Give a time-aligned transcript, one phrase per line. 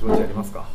[0.00, 0.66] ちぼちやりますか？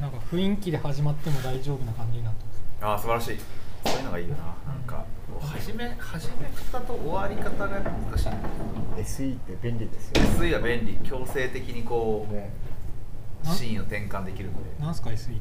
[0.00, 2.62] なんか雰囲気で始まっても大丈夫な感じになってます。
[2.80, 3.38] ああ素晴らしい。
[3.84, 4.44] そういうのがいいよな。
[4.72, 5.04] なんか
[5.40, 8.28] 始め始め方と終わり方が難しい。
[9.02, 10.96] SE って便利ですよ SE は便利。
[11.02, 12.52] 強制的にこう、ね。
[13.42, 14.70] なシーンを転換できるので。
[14.80, 15.40] なんすか SE って？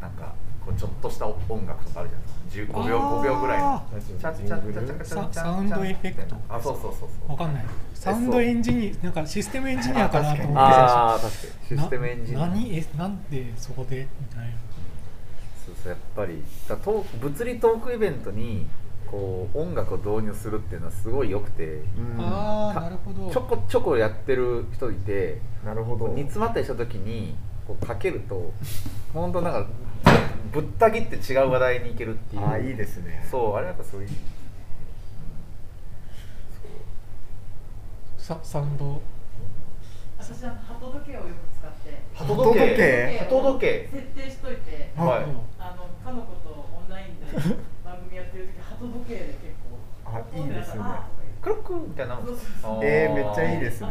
[0.00, 0.34] なんか
[0.64, 2.78] こうちょっとした音楽とかあるじゃないですか。
[2.80, 3.82] 15秒あー5秒ぐらいの。
[3.92, 7.64] チャッチャッチャッチャッチャササウンドエフェクトあそうそうそうそうわかんない
[7.94, 14.52] サウンドエンジニアなんかシステムエンジニアかなと思ってああ確かにシステムエンジニアな何えなんでそこでみたいな
[15.66, 18.66] そうそうやっぱりだト物理トークイベントに
[19.10, 21.82] こう音楽を導入するっていうのはすごい良くてうん
[22.18, 27.34] ああなるほどちょこちょこやってる人いてなるほど煮詰まったりした時に
[27.66, 28.52] こうかけると
[29.12, 29.66] 本当なんか
[30.52, 32.48] ぶった切って違う話題に行けるっていう。
[32.48, 33.26] あいいですね。
[33.30, 34.08] そうあれやっぱそういう。
[38.18, 39.00] ササウンド
[40.18, 42.02] 私は鳩時計をよく使って。
[42.14, 43.18] 鳩時計？
[43.18, 43.88] 鳩時計？
[43.92, 45.24] 設定しといてあはい。
[45.58, 47.26] あのかの子とオンラインで
[47.84, 50.12] 番組やってる時鳩時計で結構。
[50.12, 50.80] あいいですね。
[50.82, 51.08] あ
[51.40, 52.20] クロックみたいな
[52.82, 53.88] えーめっちゃいいですね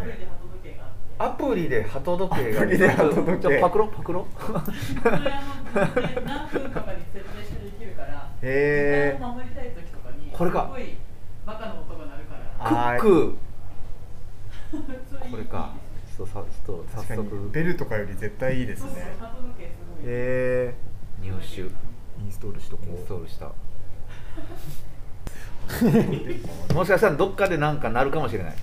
[1.20, 3.40] アプリで鳩時計があってアプリで鳩時計。
[3.50, 3.88] じゃあパクロ？
[3.88, 4.26] パクロ？
[4.40, 9.20] それあのね何分とかに設定してできるからへー。
[9.20, 10.72] 時間を守りたい時とかにこれか。
[10.74, 10.98] すごい
[11.46, 12.96] バカな音が鳴るから。
[12.96, 13.38] あクック。
[15.32, 15.74] これか。
[16.18, 17.50] ちょっとさちょっと早速。
[17.52, 19.16] ベルとかより絶対いいですね。
[19.20, 20.74] 鳩時計すごいえ
[21.22, 21.62] 入手。
[21.62, 23.52] インストールしとこンストーうルした。
[26.74, 28.56] もしかしたらどっかでなんかなるかもしれない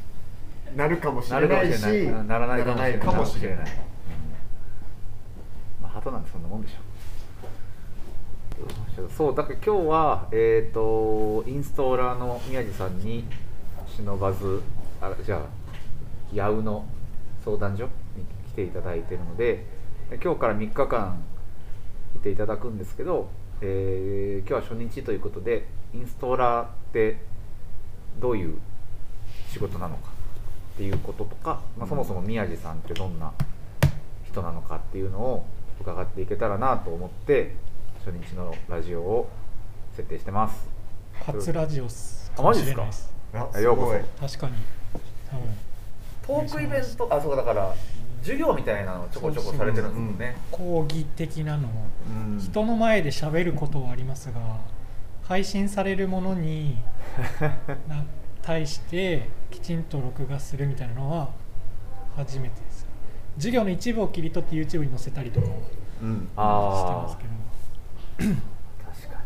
[0.75, 2.99] なるかもしれないしならないかもしれない。
[2.99, 3.59] ならかもしれない。
[3.59, 3.67] うん
[5.83, 6.77] まあ鳩なんてそんなもんでしょ。
[9.17, 13.25] そうだから今日はえっ、とインストーラーの宮地さんに
[13.87, 14.63] 忍ばず
[15.01, 15.41] あじゃあ
[16.35, 16.87] 八尾の
[17.45, 19.67] 相談所に来ていただいているので
[20.23, 21.23] 今日から3日間
[22.17, 23.29] いていただくんですけど、
[23.61, 27.19] えー今日は初日ということでインストーラーって
[28.19, 28.57] どういう
[29.51, 30.16] 仕事なのか
[30.77, 33.33] っていうこととか、まあ、そもそも宮地さんってどんな
[34.31, 35.47] 人なのかっていうのを
[35.81, 37.55] 伺っていけたらなと思って
[38.05, 39.31] 初日のラジオを
[39.97, 40.69] 設定してます。
[41.25, 42.43] 初ラジオっすあか？
[42.43, 43.11] もしれないです。
[43.55, 44.27] あようこそ。
[44.27, 44.55] 確かに。
[45.31, 47.75] 多分トークイベントあそうだから
[48.21, 50.37] 授業みたいなのちょこちょこされてるんですもんね。
[50.51, 51.71] 講義的なのを。
[52.11, 52.39] うん。
[52.39, 54.41] 人の前で喋ることはありますが
[55.25, 56.77] 配信されるものに
[57.89, 58.05] な
[58.47, 61.31] 対してきちんと録画するみたいなのは
[62.17, 62.87] 初めてです。
[63.39, 65.55] 授業の一部を切り取って YouTube に載せたりとかは
[66.03, 67.31] うんしてますけど。
[68.87, 69.21] 確か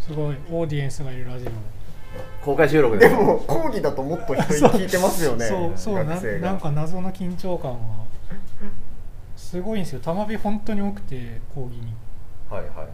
[0.00, 1.48] すごいオーディエンスがいるラジオ。
[1.50, 1.54] に
[2.44, 3.08] 公開収録で。
[3.08, 5.46] も講義だともっと人聞いてますよね。
[5.46, 7.78] そうそうななんか謎の緊張感は
[9.36, 10.00] すごいんですよ。
[10.00, 11.94] たまび本当に多くて講義に。
[12.50, 12.84] はいはいは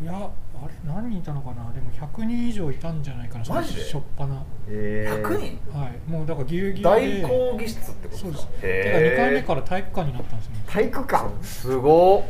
[0.00, 0.04] い。
[0.04, 0.30] いや
[0.62, 1.72] あれ何人いたのかな？
[1.72, 3.82] でも100人以上いたんじゃないかなマジで？
[3.82, 5.22] しょっぱなえー。
[5.22, 5.78] 100人？
[5.78, 6.10] はい。
[6.10, 8.46] もうだからぎゅうぎゅう大で講義室ってことそうです。
[8.46, 10.52] かてか2回目から体育館になったんですよ。
[10.52, 11.44] ね体育館？
[11.44, 12.22] すごっ。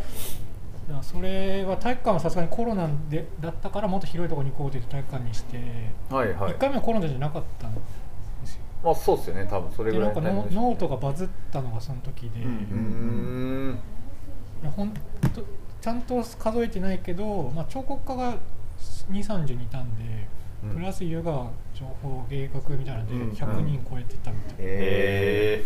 [1.03, 5.59] それは体育館はさすがにコロナでだったからもっと広いところに行こうと言って体育館にして、
[6.11, 6.53] はいはい。
[6.53, 7.81] 1回目はコロナじゃなかったんで
[8.45, 8.61] すよ。
[8.83, 9.71] まあそうっすよね多分。
[9.73, 12.55] それでぐらないんかノートがバズったのがその時で、うんうー
[13.73, 13.79] ん。
[14.63, 14.99] いやほんと
[15.81, 18.37] ちゃんと数えてないけど、まあ、彫刻家が
[19.11, 20.05] 2 3 0にいたんで、
[20.65, 20.75] うん。
[20.75, 23.31] プラス湯川情報芸学みたいなのでうん。
[23.31, 25.65] 100人超えてたみたいな、へえ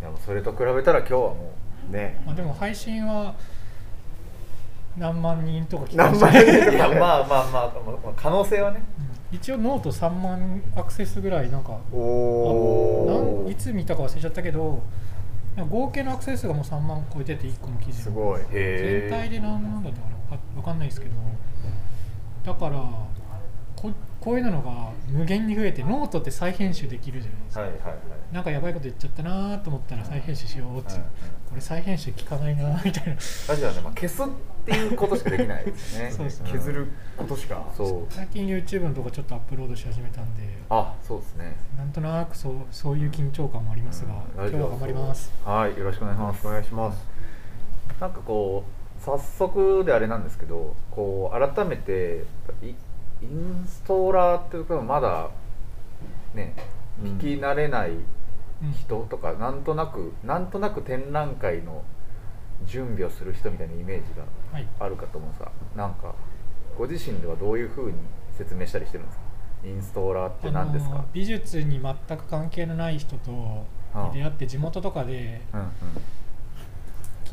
[0.00, 1.52] いやもうそれと比べたら今日はも
[1.90, 2.20] ね。
[2.26, 3.34] まあ、でも配信は
[4.96, 8.82] 何万人とか来何万人まあまあまあ、まあ、可能性はね。
[8.98, 9.36] うん。
[9.36, 14.80] 一応ノート3万アクセスぐらいなんかおおなんいつ見たか忘れちゃったけど
[15.62, 18.40] 合計のアクセス数がもう3万超えてて1個の記事のすごい。
[18.50, 21.14] へ全体で何なんだったかなわかんないですけど。
[22.44, 22.76] だから
[23.76, 28.34] ここういうのが無限に増えてノートって再編集できるじゃないですか、はいはいはい。
[28.34, 31.04] なんかやばいこと言っちゃったなと思ったら再編集しようって、うんうん
[31.54, 33.14] これ再編集きかないな みたいな。
[33.48, 34.26] ラジオはね、まあ、消すっ
[34.64, 36.10] ていうことしかできないですね。
[36.12, 36.50] そうですね。
[36.50, 37.64] 削ることしか。
[37.76, 38.12] そう。
[38.12, 41.54] 最近 YouTube のとこちょっとアップロードし始めたんであそうですね。
[41.78, 45.32] なんとなくそうそういう緊張感もありますが、うん今日は頑張ります。
[45.44, 46.46] はいよろしくお願いします。
[46.48, 47.06] お願いします
[48.00, 52.24] なんかこう早速であれなんですけどこう改めて
[52.62, 52.70] イ
[53.22, 55.28] インストーラーっていうかまだ
[56.34, 56.52] ね
[57.00, 57.18] うん。
[57.18, 58.04] 聞き慣れないうん
[58.72, 61.82] 人とか、なんとなくなんとなく展覧会の
[62.66, 64.66] 準備をする人みたいなイメージがはい。
[64.80, 66.14] あるかと思うんですがなんか
[66.78, 67.98] ご自身ではどういうふうに
[68.36, 69.24] 説明したりしてるんですか？
[69.64, 71.04] インストーラーって何ですか？
[71.12, 75.66] 美術に全く関係のない人とに出会って地元とかでうんうん「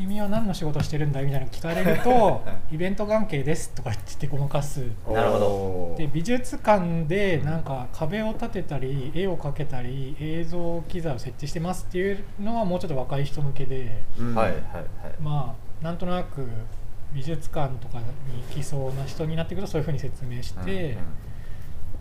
[0.01, 5.39] 君は何の仕事してるんだい?」みたいなの聞かれると「イベント関係です」とか言ってごまかすなるほど。
[5.39, 14.35] どで美術館でなんか壁を立てたり絵を描けたり映像機材を設置してますっていうのはもうちょっと若い人向けでうん。
[14.35, 14.85] はいはいはい。
[15.21, 16.47] まあなんとなく
[17.13, 18.05] 美術館とかに
[18.49, 20.97] 行きそうな人になってくるとそういうふうに説明して、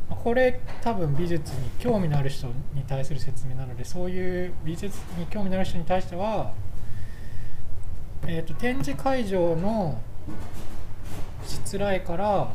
[0.08, 6.52] まあこれ多分美術に興味のある人に対する説明なのでそういう美術に興味のある人に対しては、
[8.26, 10.00] えー、と展示会場の
[11.46, 12.52] しつらいから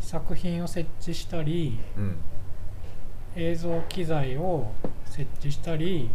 [0.00, 2.16] 作品を設置したりうんうん
[3.38, 4.72] 映像機材を
[5.04, 6.08] 設置したり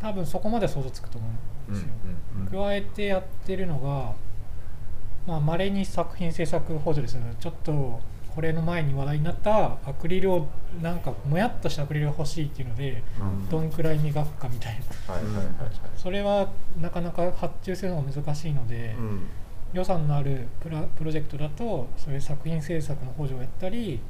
[0.00, 1.28] 多分そこまでは想像つくと思
[1.68, 1.88] うんですよ。
[2.38, 4.14] うん加えてやってるのが
[5.26, 8.00] まあ稀に作品制作補助ですよねちょっと
[8.34, 10.48] これの前に話題になったアクリルを
[10.82, 13.48] なんかもやっとしたアクリルが欲しいっていうのでうん。
[13.48, 15.14] どんくらい磨くかみたいな。
[15.14, 15.70] はいはいはいはい。
[15.96, 16.50] それは
[16.80, 19.26] なかなか発注するのが難しいので、うん。
[19.72, 24.00] 予算のあるプラプロジェクトだとそういう作品制作の補助をやったり、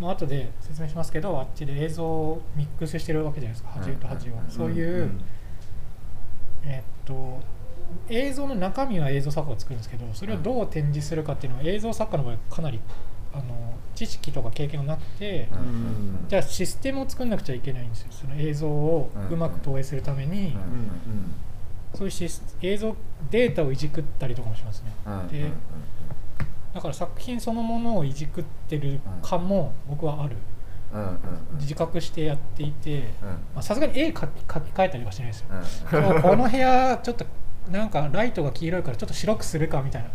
[0.00, 4.50] まあ後で説明しますけどあっちで映像をミックスしてるわけじゃないですか端と端を、うん。
[4.50, 5.10] そういう、
[6.64, 7.40] えっと
[8.08, 12.80] 映像の中身は映像作家が作るんですけどそれをどう展示するかっていうのは映像作家の場合かなり
[13.32, 15.48] あの知識とか経験がなくて、
[16.28, 18.08] じゃあシステムを作んなくちゃいけないんですよ。
[18.10, 21.34] その映像をうまく投影するために、うん。
[21.94, 22.96] そういうシス映像
[23.30, 25.50] データをいじくったりとかもしますね、うんで
[26.72, 30.36] だから作品そのものをいじくってる感も僕はある。
[31.58, 33.04] 自覚してやっていて
[33.60, 35.46] さすがに絵描き換えたりはしないですよ。
[36.22, 37.26] この部屋ちょっと
[37.70, 40.10] なんかライトが黄色いからちょっと白くするかみたいな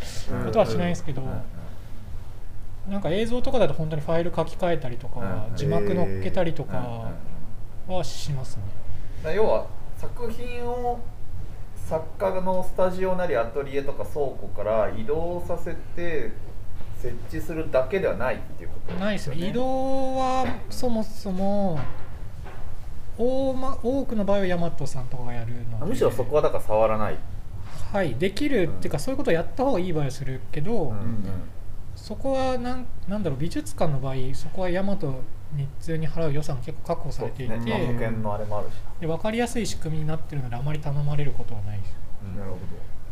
[0.45, 1.21] ことはしないんですけど、
[2.89, 5.55] なんか映像とかだと本当にファイル書き換えたりとか、うん。
[5.55, 6.69] 字幕乗っけたりとうん。
[6.69, 6.73] うん。
[6.73, 8.63] かはしますね、
[9.23, 9.65] だ要は
[9.97, 10.99] 作品を
[11.87, 16.31] 作家のスタジオなりアトリエとか倉庫から移動させて
[16.97, 21.79] 設置するだけではないっていうことないですね移動はそもそも
[23.17, 25.85] 大,、ま、多くの場合は大和さんとかがやるので。
[25.85, 27.17] むしろそこはだから触らない。
[27.91, 28.15] はい。
[28.15, 31.23] できるっていうかそういうことをやった方がいい場合はするけど、うん
[32.07, 37.71] そこはなんなんだろう美術館の場合そこは大和日通に払う予算が結構確保されていて、ですね。
[37.71, 38.71] まあ保険のあれもあるし。
[39.01, 41.98] で分かりやすい仕組みになってるのであまり頼まれることはないです。
[42.33, 42.57] ななるほ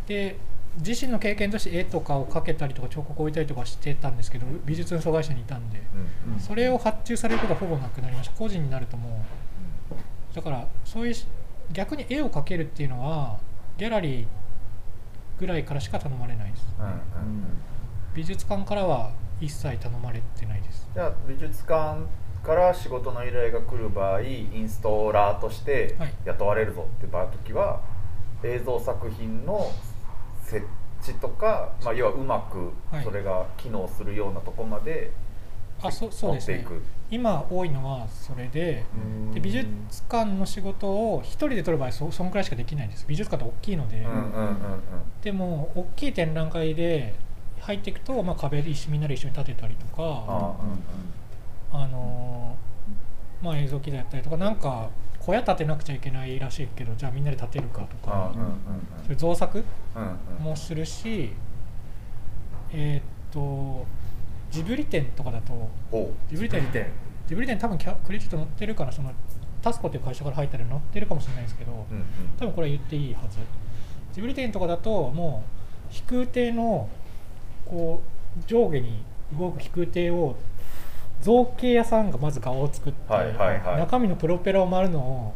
[0.07, 0.37] で
[0.77, 5.81] 自身の経験として絵とかを描けたりとか彫刻を置いたりとかしてたんですけど美術運送会社にいたんで
[6.27, 6.39] うんうん。
[6.39, 8.35] それを発注されることはほぼなくなりました。
[8.37, 9.25] 個人になるとも
[9.91, 10.35] う。
[10.35, 11.27] だからそういうし
[11.73, 13.39] 逆に絵を描けるっていうのは
[13.77, 14.25] ギャラリー
[15.37, 16.65] ぐらいからしか頼まれないです。
[16.79, 17.74] うんうんうん
[18.15, 20.89] 美術館からは一切頼まれてないです。
[20.93, 21.99] じゃあ美術館
[22.43, 26.13] から仕事の依頼が来る場合インストーラーとしてはい。
[26.25, 27.81] 雇われるぞって場合時は
[28.43, 29.69] 映像作品の
[30.43, 30.65] 設
[31.01, 33.03] 置とか、まあ、要はうまくはい。
[33.03, 35.11] それが機能するようなとこまで
[35.83, 36.59] あそそうですね。
[36.59, 38.85] 持っていく、今多いのはそれで
[39.27, 39.67] どで美術
[40.07, 43.05] 館の仕事を一人で取る場合そそんくらいしかできないんです。
[43.05, 44.05] 美術館って大きいので、
[45.21, 47.13] でも大きい展覧会で
[47.65, 50.55] 入っていくと、まあ、壁一緒みんなで一緒に立てたりとかあ
[51.71, 54.89] あのーまあ、映像機材やったりとかなんか
[55.19, 58.31] 小屋建てなくちゃいけないらしいけどじゃあみんなで建てるかとか。
[59.03, 59.63] そういう造作
[60.39, 61.31] もするし
[62.71, 63.85] えーっと
[64.51, 66.91] ジブリ展とかだとほジブリ展ジブリ展
[67.27, 69.11] ジブリ展多分キャクレジット載ってるからその
[69.61, 71.85] タスコっていう会社から入ったら載ってるかもしれないですけど、
[72.37, 73.39] 多分これは言っていいはず。
[74.13, 75.43] ジブリ展とかだとも
[75.89, 76.87] う飛空艇の
[77.65, 78.01] こ
[78.37, 79.03] う上下に
[79.37, 80.35] 動く飛空艇を
[81.21, 83.77] 造形屋さんがまず側を作って、はいはいはい。
[83.77, 85.33] 中身のプロペラを回るのを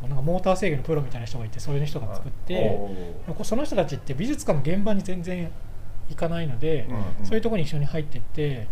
[0.00, 2.78] こうなんかモーター制御のプロみたいな人がいてそういう人が作って
[3.26, 5.50] こうその人たちって美術館の現場に全然
[6.08, 7.26] 行かないので、うんうん。
[7.26, 8.66] そういうところに一緒に入ってって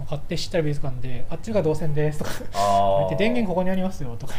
[0.00, 2.98] 勝手知ったら美術館で「あっちが動線です」とかあー。
[2.98, 4.34] 言って「電源ここにありますよ」とか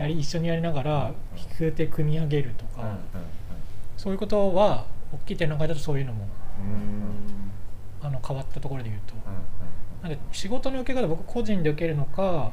[0.00, 2.96] やり一緒にやりながら飛空艇組み上げるとか、うんうん
[3.96, 6.30] そういうことは大きい展覧会だとそういうのもうん
[8.02, 9.14] あの変わったところで言うと。
[10.02, 12.52] なんで仕事の受け方僕個人で受けるのか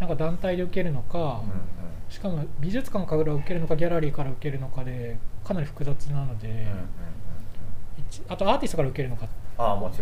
[0.00, 1.42] なんか団体で受けるのか、
[2.08, 6.68] しかも美術館から受けるのかギャラリーから受けるのかでかなり複雑なので、
[8.28, 9.28] あとアーティストから受けるのかっ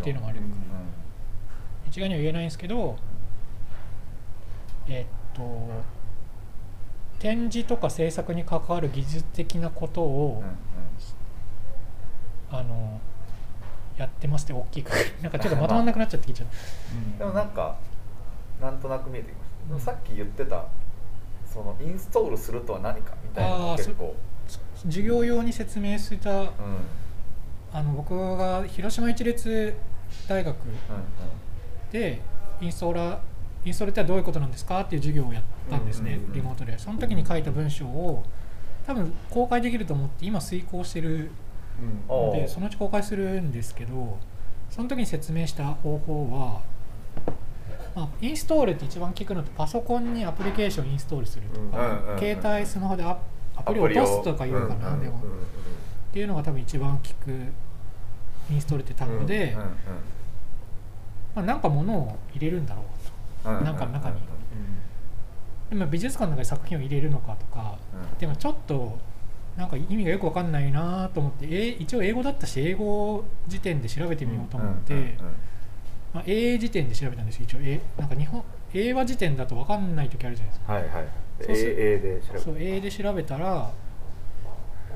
[0.03, 0.41] ていうのがある、
[1.89, 2.99] 一概には言えないんですけど
[4.87, 5.69] えっと
[7.19, 10.45] 展示とか制作に関わる技術的なことを、
[12.51, 13.01] あの
[13.97, 14.91] やってますって大きく
[15.23, 17.77] なんかちょっとまとまんなくなっちゃってきちゃう、でもなんか
[18.61, 19.69] なんとなく見えてきました。
[19.69, 20.67] でもさっき言ってた
[21.53, 24.15] そのインストールするとは何かみたいなの結構。
[24.85, 26.39] 授業用に説明したうん。
[26.41, 26.51] うん
[27.73, 29.75] あの僕が広島一律
[30.27, 30.57] 大学
[31.93, 32.23] で
[32.61, 33.19] インストーラー
[33.67, 36.33] インストールってはどういうことなんですかっていう授業をやったんですね、うんうんうん。
[36.33, 36.79] リモートで。
[36.79, 38.25] その時に書いた文章を
[38.87, 41.31] 多分公開できると思って今遂行してる
[42.09, 42.33] うん。
[42.33, 44.19] でそのうち公開するんですけど
[44.71, 46.61] その時に説明した方法は、
[47.95, 52.07] まあ、インストールって一番聞くのってパソコンにアプリケーションインストールするとか、うん。
[52.07, 53.19] うんうん携帯スマホでア
[53.57, 55.21] アプリを落とすとか言うかな、うんうんでも、っ
[56.13, 57.31] ていうのが多分一番聞く
[58.51, 59.67] インストールって単語で、うんうん
[61.37, 62.83] まあ、なんか物を入れるんだろ
[63.45, 64.17] ううんうんなんか中に。
[65.71, 68.19] でも美術館の中に作品を入れるのかとかうん。
[68.19, 68.99] でもちょっと
[69.57, 75.17] なんか意味がよくわかんないなと思ってえ一応英語だったし英語辞典で調べてみようと思って、
[76.13, 77.59] まあ、英辞典で調べたんですよ一応。
[77.63, 78.45] えなんか日本
[78.75, 80.73] 英和辞典だとわかんない時あるじゃないですか。
[80.73, 81.09] はいはい
[81.39, 83.71] そうす AA で調べそう英で調べたら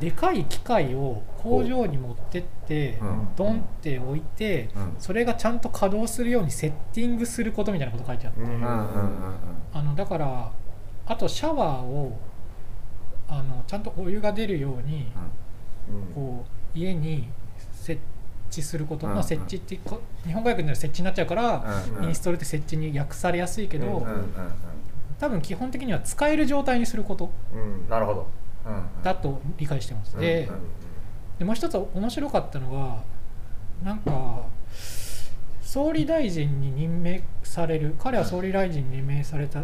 [0.00, 3.28] でかい機械を工場に持ってって、うん。
[3.36, 4.94] ドンって置いて、うん。
[4.98, 10.50] それがちゃんと稼働するようにセッティングすることみたいなこと書いてあって、あのだから
[11.04, 12.18] あとシャワーを
[13.30, 15.06] あのちゃんとお湯が出るように、
[16.14, 16.44] こ
[16.74, 17.28] う家に
[17.72, 18.00] 設
[18.50, 19.14] 置すること、うん。
[19.14, 21.64] まあ、設置ってこ日本語訳では設置になっちゃうから、
[21.98, 22.04] うん。
[22.06, 24.06] インストールって設置に訳されやすいけど、
[25.20, 27.88] 多分基本的には使える状態にすることうん。
[27.88, 28.26] なるほど。
[29.02, 30.18] だと理解してます。
[30.18, 30.48] で,、
[31.38, 33.02] でもう一つ面白かったのが
[33.84, 34.42] なんか
[35.62, 39.62] 総理大臣に任命される彼は総理大臣に任命された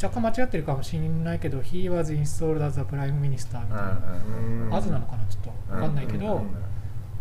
[0.00, 3.98] 若干間違ってるかもしれないけど「He was installed as a prime minister」みたいな。
[4.42, 6.42] うんアズなのかなちょっと分かんないけど、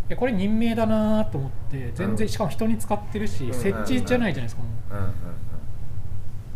[0.10, 2.30] いやこれ任命だなと思って全然、うん。
[2.30, 3.54] しかも人に使ってるし、うん。
[3.54, 4.62] 設置じゃないじゃないですか、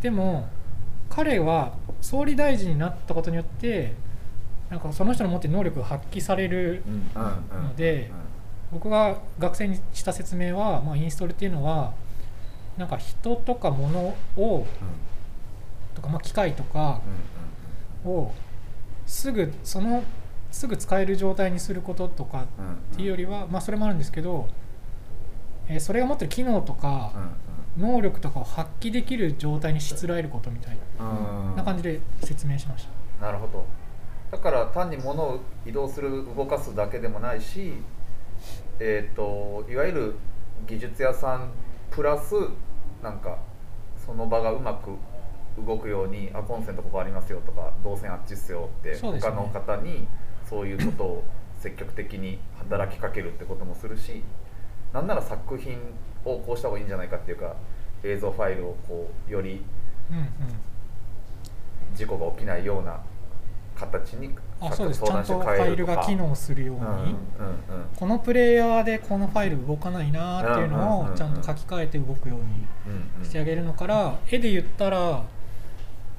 [0.01, 0.47] でも
[1.09, 3.93] 彼は総理大臣になったことによって
[4.69, 6.83] なんかその人の持ってる能力が発揮される
[7.15, 8.11] ので
[8.71, 11.93] 僕が学生にした説明は、まあ、インストールっていうのは
[12.77, 14.65] なんか人とか物を
[16.01, 17.01] とか、まあ、機械とか
[18.05, 18.31] を
[19.05, 20.03] すぐその
[20.51, 22.45] すぐ使える状態にすることとか
[22.93, 24.47] っていうよりは、まあ、それもあるんですけど、
[25.69, 27.13] えーそれが持ってる機能とか
[27.77, 30.77] 能力とかを発揮できる状態にしつらえることみたい
[31.55, 32.85] な感じで説明しまし
[33.19, 33.25] た。
[33.27, 33.65] なるほど。
[34.31, 37.73] だから単に物を移動する動かすだけでもないし
[38.79, 40.15] えっ、といわゆる
[40.67, 41.51] 技術屋さん
[41.89, 42.33] プラス
[43.03, 43.37] なんか
[44.05, 44.91] その場がうまく
[45.57, 48.97] 動くようにあコンセントここありますよとか動線あっちっすよってね。
[49.19, 50.07] 他の方に
[50.49, 51.23] そういうことを
[51.59, 54.23] 積極的に働きかけるってこともするし
[54.93, 55.77] なんなら作品
[56.25, 57.55] をこうした方がいいんじゃないかっていうか
[58.03, 59.63] 映像ファイルをこうより
[61.93, 62.99] 事故が起きないような
[63.75, 65.01] 形にあそうです。
[65.01, 67.15] ちゃんとファイルが機能するように、うんうんうん。
[67.95, 72.39] このプレイヤーでこのファイル動かないなっていうのをちゃんと書き換えて動くよう
[73.19, 75.23] にしてあげるのから絵で言ったら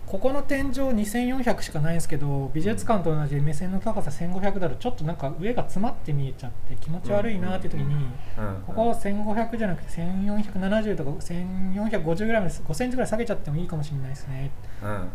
[0.06, 8.62] ここの天井2400しかないんですけど美術館と同じで目線の高さ1500だとちょっとなんか上が詰まって見えちゃって気持ち悪いなっていう時にうん。
[8.66, 14.50] ここを1500じゃなくて1470とか1450ぐらいまで5センチぐらい下げちゃってもいいかもしれないですね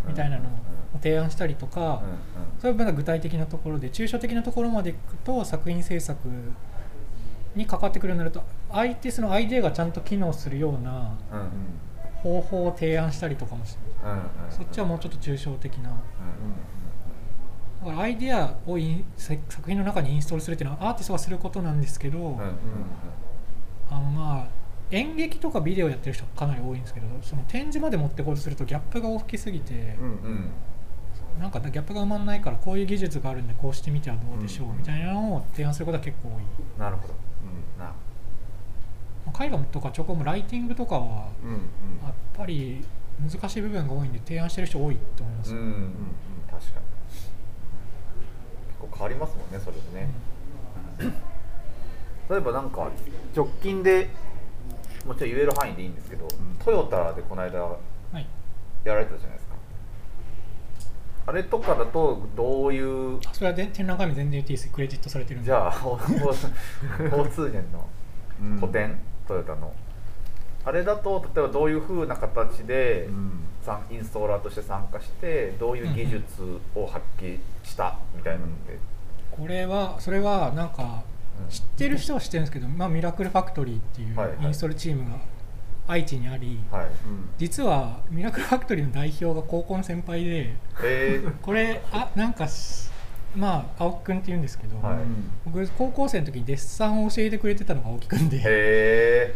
[0.08, 0.48] みたいなのを
[1.02, 2.02] 提案したりとか
[2.60, 6.18] そういう部分が具体的なところで抽象的なところまでいくと作品制作
[7.56, 11.18] に関わってくるようになると相手そのアイデアがちゃんと機能するような
[12.24, 14.20] 方法を提案したりとかもしてうんうん
[14.50, 15.90] そっちはもうちょっと抽象的な。
[15.92, 15.96] うん
[17.80, 22.40] だからアイデアをインせ作品の中にインストールするっていうのはアーティストがすることなんですけど、
[23.92, 24.48] あのまあ
[24.90, 30.50] 演劇とかビデオやってる人がかなり多いんですけどその展示まで持ってこうとするとギャップが大きすぎて、うんうん。
[31.40, 37.14] なんかギャップが埋まんないからこういう技術があるんでこうしてみてはどうでしょう、うんみたいなのを提案することが結構多い、なるほど。
[37.14, 37.20] な
[39.38, 41.58] まあ絵画とか彫刻もライティングとかはうんうん。
[42.04, 42.84] やっぱり
[43.20, 45.94] 難しい部分が多いんで提案してる人多いと思います、うんうん
[46.50, 46.86] 確かに。
[48.68, 50.10] 結構変わりますもんねそれでね。
[52.30, 52.90] 例えばなんか
[53.36, 54.10] 直近で
[55.06, 56.28] もちろん言える範囲でいいんですけど、
[56.64, 57.78] トヨタでこの間は
[58.14, 58.28] い。
[58.84, 59.56] やられてたじゃないですか。
[61.28, 64.72] あれとかだとどういうあそれはで展覧会に全然言っていいです。
[64.72, 65.46] クレジットされてるんで。
[65.46, 66.20] じゃあ交
[67.12, 67.88] 交通年の
[68.42, 68.60] うん。
[68.60, 69.74] 個展、トヨタの。
[70.66, 73.08] あれだと例えばどういうふうな形で、
[73.90, 78.78] インストーラーとして参加してどういう技術を発揮したみたいなので、
[79.32, 81.04] これはそれはなんか
[81.42, 81.50] うん。
[81.50, 84.46] 知ってる人は知ってるんですけど、まあ、ミラクルファクトリーっていうはいはい。
[84.46, 85.18] インストールチームが
[85.88, 86.86] 愛知にありはい。
[86.86, 92.90] うん実はミラクルファクトリーの代表が高校の先輩でえー、これあなんかし
[93.36, 94.98] まあ青木くんって言うんですけど、はい。
[95.46, 98.42] 僕高校生の時にデッサンを教えてくれてたのが青木くんで。
[98.44, 99.36] へ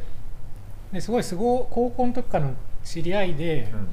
[0.91, 3.87] ですごいすごい高校の時からの知り合いで、ーうんうん。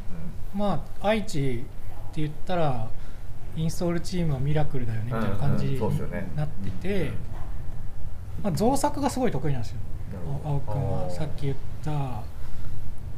[0.55, 1.65] まあ愛知
[2.11, 2.89] って言ったら
[3.57, 7.11] インストールチームはミラクルだよねみたいな感じうんになってて、
[8.43, 9.79] まあ、造作がすごい得意なんですよ
[10.45, 11.11] 青木君は。
[11.11, 12.23] さっき言った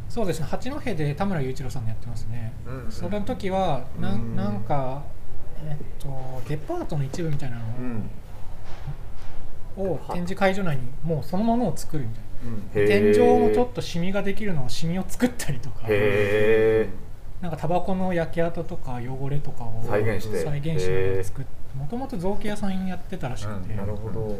[0.08, 2.90] そうですね八戸で田村雄一郎さんがやってますね、うんうん。
[2.90, 4.37] その時はなうんん。
[4.37, 5.02] なんか
[5.64, 6.08] えっと
[6.48, 8.10] デパートの一部みたいなうん。
[9.76, 12.88] のを展示会場内にもうそのものを作るみたいな。
[12.88, 15.82] 天井もちょっとシミができるのをシミを作ったりとか。
[15.88, 16.88] へ
[17.40, 20.44] なんかタバコの焼け跡とか汚れとかを再現して。
[20.44, 24.36] 再現しながら作ってもともと造形屋さんやってたらしくて、うんなるほど。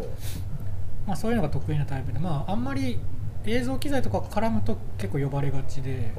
[1.06, 2.98] まあ、そういうのが得意なタイプで、まあ、あんまり
[3.46, 6.12] 映像機材とか絡むと結構呼ばれがちで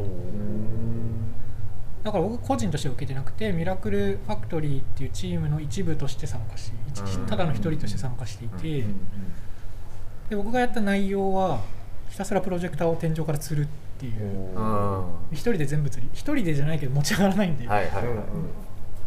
[2.04, 7.26] だから僕個人としては受けてなくてミラクルファクトリーっていうチームの一部として参加し一うん。
[7.28, 8.96] ただの一人として参加していて、うん。
[10.30, 11.62] で僕がやった内容は
[12.10, 13.68] ひたすらプロジェクターを天井から吊るっ
[14.00, 14.14] ていう。
[15.32, 18.10] 一人で全部吊り一人でじゃないけど持ち上がらないんで、いはいはい、うん。
[18.12, 18.18] うん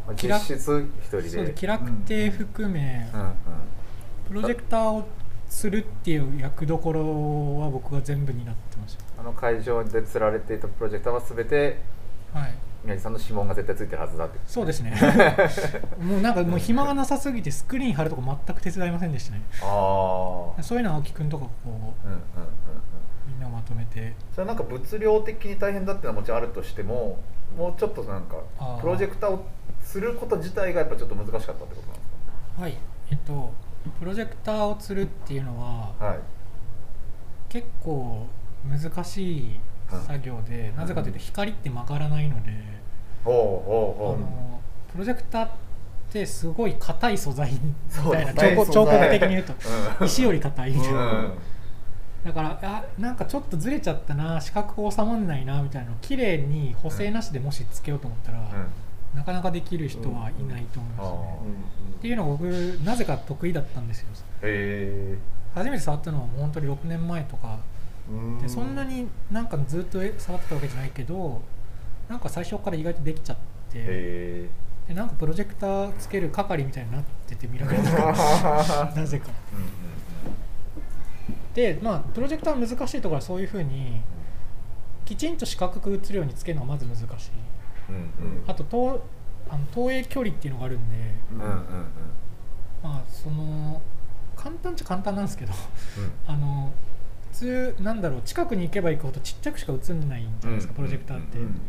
[0.06, 1.28] まあ気楽実質一人で。
[1.28, 3.20] そうで気楽亭含め、うん。
[3.20, 3.32] うん。
[4.28, 5.04] プロジェクターを
[5.50, 7.00] 吊るっていう役どころ
[7.60, 11.78] は僕が全部になってましあの会場で釣られていたプロジェクターは全て
[12.32, 12.54] たはい
[12.84, 14.94] 宮地さんの指紋が絶対ついてるはずだってそうですね。
[15.98, 19.42] もうなんかもう暇がなさすぎてスクリーン貼るとこ全く手伝いませんでしたね。
[19.62, 21.88] ああそういうのは青木くんとかこうんうんうんうん。
[21.88, 22.20] う
[23.26, 24.14] みんなをまとめて。
[24.32, 27.18] それはなんか物量的に大変だっていうのはもちろんあるとしても
[27.56, 28.36] もうちょっとなんか
[28.80, 29.44] プロジェクターを
[29.80, 32.00] すること自体がやっぱちょっと難しかったってことなんで
[32.56, 32.78] すはい。
[33.10, 33.52] えっと
[33.98, 36.18] プロジェクターを吊るっていうのはかはい。
[37.48, 38.26] 結構
[38.68, 39.60] 難しい
[40.06, 42.73] 作業で、なぜかというと光って曲がらないので、ほうほうほう
[43.24, 44.60] あの
[44.92, 45.50] プロジェクターっ
[46.12, 47.58] てすごい硬い素材み
[48.12, 49.52] たいな彫刻的に言うと。
[50.00, 50.06] うん。
[50.06, 51.32] 石より硬いみたいな、うん。
[52.24, 58.44] だからあなんかちょっとずれちゃったな四角収まんないなみたいなのを綺麗に補正なしでもしつけようと思ったら、うん。
[59.18, 61.94] なかなかできる人はいないと思いますね、うん。
[61.94, 62.42] っていうのが僕
[62.84, 64.08] なぜか得意だったんですよ。
[64.42, 65.18] へ
[65.54, 67.58] 初めて触ったのは本当に6年前とか。
[68.08, 68.38] うん。
[68.40, 71.42] でそんなになんかずっと触ってたわけじゃないけど
[72.08, 73.36] なんか最初から意外とできちゃっ
[73.70, 74.48] て
[74.88, 79.30] でなんかプロジェクターつける係みたいになっててミラクルとか なぜか。
[79.30, 79.84] えうん
[81.54, 84.00] でまあプロジェクターの難しいところはそういうふうに
[85.04, 87.30] きちんと四角く映るようにつけるのがまず難しい。
[87.90, 88.02] うんうん。
[88.42, 89.04] うんあと投
[89.48, 90.96] あの投影距離っていうのがあるんで
[91.32, 91.56] うんうんうん。
[92.82, 93.80] まあその
[94.36, 95.52] 簡単っちゃ簡単なんですけど
[95.98, 96.12] うん。
[96.26, 96.72] あの
[97.30, 101.60] 普通なんだろう近くに行けば行くほどちっちゃくしか映んないんじゃないですか、うんプロジェクターって、うん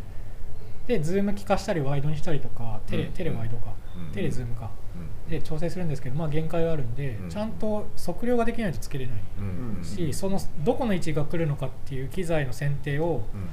[0.86, 4.12] でズーム効かしたりワイドにしたりとかテレ,、うんテレワイドか、うん。
[4.12, 4.70] テレズームか。
[4.94, 5.30] うん。
[5.30, 7.30] で調整するんですけどまあ限界はあるんで、うん。
[7.30, 9.84] ちゃんと測量ができないとつけれない。
[9.84, 13.48] し、そのどこの位置が来るのかっていう機材の選定を、うん。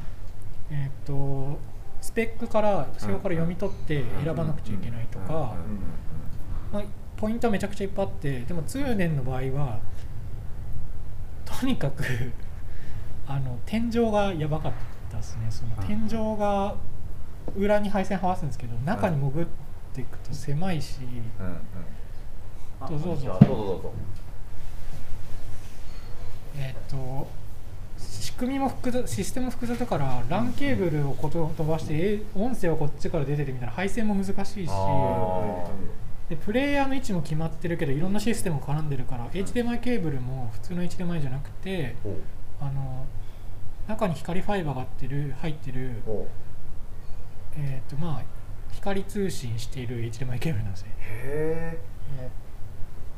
[0.75, 1.59] えー、と
[2.01, 5.55] スペックから仕様から読み取って選ばなくちゃいけないとか、
[6.71, 6.83] まあ、
[7.15, 9.79] ポイントはめちゃくちゃいっぱいあってでも通年の場合は
[11.45, 12.03] とにかく
[13.25, 14.71] あの天井がやばかっ
[15.09, 15.47] たですね。
[15.49, 16.07] そのうん。
[16.07, 16.75] 天井が
[17.55, 19.47] 裏に配線はわすんですけど中に潜っ
[19.93, 20.99] ていくと狭いし、
[21.39, 21.57] うんうん。
[22.79, 23.05] あどうぞ。
[23.05, 23.93] どうぞどうぞ。
[26.57, 27.27] えっ、と
[27.97, 34.69] 仕組みも複雑システムも複雑だから LAN ケーブルをこと飛ばしてえ音声はこっちから出てるみたいな配線も難しいし。
[34.71, 35.67] あ
[36.29, 41.95] でプレイヤーの位置も決まってるけどいろんなシステムが絡んでるから HDMI ケーブルも普通の HDMI じゃなくて
[42.61, 43.05] あの
[43.87, 46.01] 中に光ファイバーが入ってる入ってる、
[47.57, 48.23] えーとまあ、
[48.71, 50.89] 光通信している HDMI ケーブルなんですね。
[50.99, 51.77] へ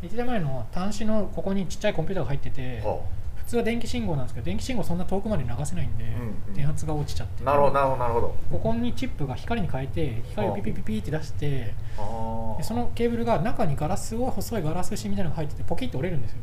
[0.04, 3.00] HDMI の端子のここにちっちゃいコンピューターが入っててえは
[3.38, 6.08] 普通は電気信号なんですけど電気信号そんな遠くまで流せないんで、ん
[6.50, 6.54] うん。
[6.54, 7.44] 電圧が落ちちゃって。
[7.44, 8.36] あなるほどなるほどなるほど。
[8.52, 16.40] ここにチップが光に変えて光をピピピピって出してあでそのケーブルが中にガラスすごい細いガラス紙みたいなのが入っててポキッと折れるんですよ。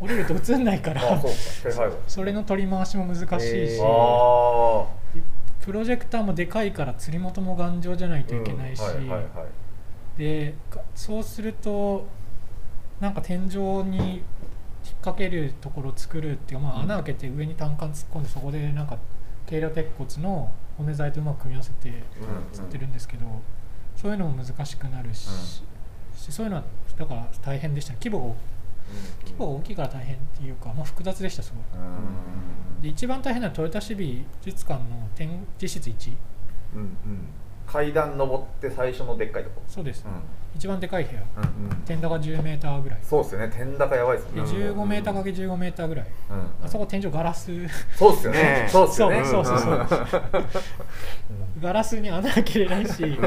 [0.00, 1.22] 折れると映んないからあ
[2.08, 3.80] それの取り回しも難しいし、
[5.62, 8.82] プロジェクターもでかいから釣り元も頑丈じゃないといけないし、
[10.18, 12.06] でかそうすると
[13.00, 14.22] なんか天井に引っ
[15.00, 16.82] 掛けるところを作るっていうか、まあ、うん。
[16.82, 18.98] 穴開けて上に単管突っ込んでそこでなんか
[19.46, 21.94] 軽量鉄骨の骨材とうまく組み合わせてうん
[22.52, 23.26] 釣ってるんですけど、
[23.96, 25.62] そういうのも難しくなるし,、
[26.16, 26.64] そういうのは
[26.96, 27.92] だから大変でした。
[27.92, 28.34] ね規模が
[29.22, 31.80] 規模が大きいから大変っていうか、まあ、複雑でしたすごい。
[31.80, 32.82] うん。
[32.82, 36.12] で一番大変なのはトヨタシビ美術館の展示室1
[36.74, 36.96] うんうん。
[37.66, 39.62] 階段登って最初のでっかいとこ。
[39.66, 40.12] そうです、うん。
[40.54, 41.22] 一番でかい部屋。
[41.36, 41.76] うんうん。
[41.84, 42.98] 天高10メーターぐらい。
[43.02, 43.52] そうですよね。
[43.56, 44.42] 天高やばいですね。
[44.42, 46.06] 15メーターかけ15メーターぐらい。
[46.30, 47.50] うんあそこ天井ガラス。
[47.96, 48.42] そうっすよね。
[48.42, 49.24] ねそうっすよね。
[49.24, 49.76] そうそうそうう。
[51.58, 51.62] ん。
[51.62, 53.18] ガラスに穴開けれないし、うん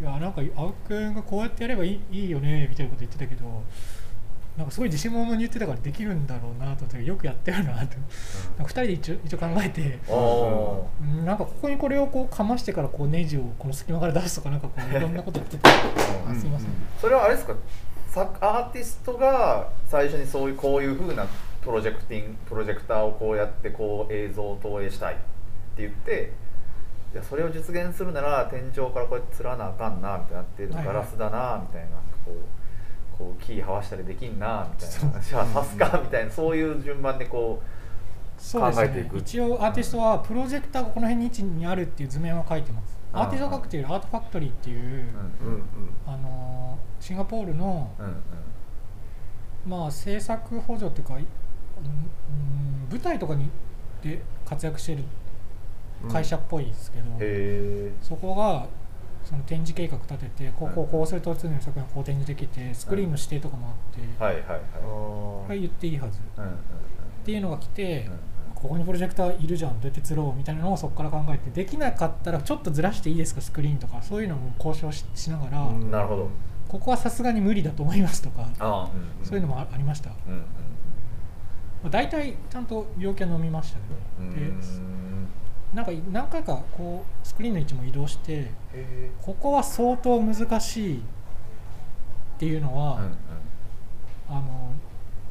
[0.00, 3.62] いやなんか青木君がこうやってやればいいいいよねみたいなこと言ってたけど
[4.56, 7.76] なんかすごい自信満々に言ってたからできるんだろうなと思ってよくやってるなと。
[7.76, 7.94] なんか
[8.64, 9.98] 2人で一応一応考えて。
[11.24, 17.54] なんかここにこれをこうかましてからこうネジをこの隙間から出すとかなんかこういろんなこと言っててあすいません、それはあれですか？
[18.08, 21.26] さアーティストが最初にそういうこういうふうな
[21.62, 25.16] プロジェクティングプロジェクターをこうやってこう映像を投影したいっ
[25.76, 26.32] て言って
[27.14, 37.62] いやそれを実現するなら天井からこうやってつらなあかんなみたいになってガラスだなみたいなこうこうキーはわしたりできんなみたいなじゃあ刺すかみたいなそういう順番でこ
[38.38, 39.14] そうです考えていく。
[39.14, 42.98] ね一応アーティストはプロジェクターがこの辺に位置にあるっていう図面は書いてます。
[43.12, 45.64] アーティストが書くっていうアートファクトリーっていう、う、うんうんうん。
[46.06, 48.12] あのーシンガポールの、うんうん。
[49.66, 51.26] まあ制作補助っていうか、うんうん
[52.90, 53.50] 舞台とかに
[54.02, 55.04] で活躍してる
[56.10, 58.66] 会社っぽいですけど、へえそこが
[59.24, 64.32] その展示計画立ててこうこうこうすると常に作品がこう展示できてスクリーンの指定とかもあって、は
[65.54, 66.18] い言っていいはず。
[66.18, 66.58] っうんうんうん。
[67.24, 68.18] ていうのが来て、うん
[68.58, 76.28] ここにプロジェクターいるじゃんどうやって釣ろうみたいなのをそこから考えてできなかったらちょっとずらしていいですかスクリーンとかそういうのも交渉ししながら、うんなるほど。
[76.66, 78.90] ここはさすがに無理だと思いますとか、
[79.22, 80.42] そういうのもあありました、まうんうん。
[81.84, 84.30] あ、大体ちゃんと病気は飲みましたけど、うん。
[84.34, 85.28] でうん
[85.74, 88.50] なんか何回かこうスクリーンの位置も移動して
[89.20, 91.00] ここは相当難しいっ
[92.38, 93.12] ていうのは、うんうん。
[94.30, 94.72] あの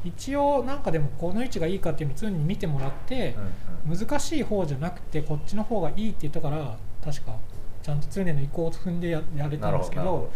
[0.03, 3.35] 一応なんかでもこの位置がいいかっていうのを常に見てもらって、
[3.85, 3.97] うんうん。
[3.97, 7.35] 難しい方じゃなくてこっちの方がいいって言ったから確か
[7.81, 10.29] ちゃんと常の意向を踏んでややれたんですけど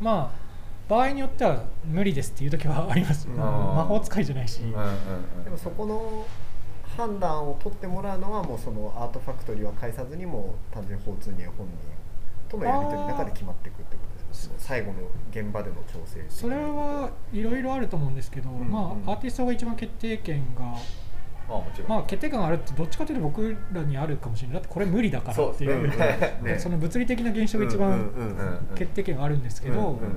[0.00, 0.44] まあ
[0.88, 4.80] 場合によっては無理ですっていう時はあります、うん魔法使いじゃないし、うんうんう
[5.40, 5.44] ん。
[5.44, 6.26] でもそこの
[6.96, 11.68] 判断を取ってもらうのはもうそのアートファクトリーは介さずにもう単純に交通に本人
[12.48, 14.54] とのやり取りの中で決まっていくってことですね。
[14.58, 14.98] 最後の
[15.30, 20.76] 現場での調整それはいろいろあると思うんですけど、うんまあアーティストが一番決定権が
[21.48, 21.88] あもちろん。
[21.88, 24.54] まあ決定権があるってどっちかというと僕らにあるかもしれない。
[24.54, 25.92] だってこれ無理だからっていう。
[25.92, 26.38] そね。
[26.42, 26.58] ね。
[26.60, 28.74] その物理的な現象が一うん番うんうんうん。
[28.74, 30.16] 決定権があるんですけど、うんうん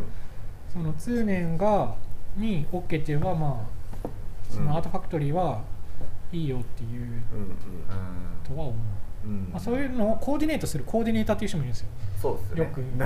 [0.73, 1.95] その通年が
[2.35, 3.65] に OK って言えばま
[4.03, 4.07] あ
[4.49, 5.61] そのアートファクトリーは
[6.31, 7.21] いいよっていう
[8.47, 9.49] とは思う、うん。
[9.51, 11.87] まあ、そういうのをコーディネートするコーディネーターっていう人もいるんですよ。
[12.21, 12.59] そうですね。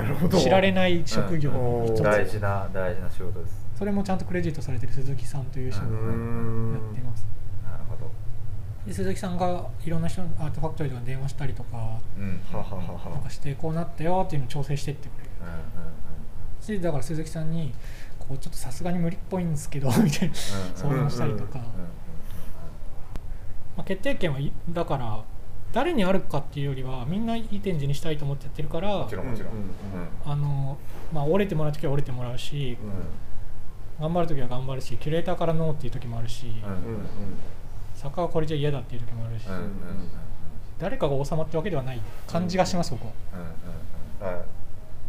[0.08, 3.66] よく知られない職業の一つ、うん大事な大事な仕事です。
[3.78, 7.26] それもちゃんとクレジットされてる鈴木さんという人がうやうんってます、
[7.64, 8.10] なるほど。
[8.86, 12.00] で鈴木さんがいろんな人のアートファクトリーとかに電話したりとか
[12.52, 15.30] なんかしてこうなったよっていうのを調整してってくれる。
[15.40, 15.92] うんうん
[16.60, 17.74] しだから鈴木さんに
[18.20, 20.06] こうちょっとさすがに無理っぽいんですけどみたいな。
[20.08, 20.32] うん
[20.76, 21.64] 相談したりとか、うん
[23.76, 25.24] まあ、決定権はいだから
[25.72, 29.52] 誰にあるかっていうよりはみんないい展示にしたいと思ってやってるからもちろんもちろん。
[29.52, 29.66] うんうん
[30.24, 30.76] あの、
[31.12, 32.76] まあ、折れてもらう時は折れてもらうし、
[33.98, 37.06] 頑張る時は頑張るしキュレーターからノーっていう時もあるし、うんうんうん。
[37.94, 39.72] 作家はこれじゃ嫌だっていう時もあるし、うんうんうんうん。
[40.78, 43.12] 誰かが収まってわけではない感じがします、僕は。
[43.34, 43.52] うんうんうん。
[44.20, 44.32] だか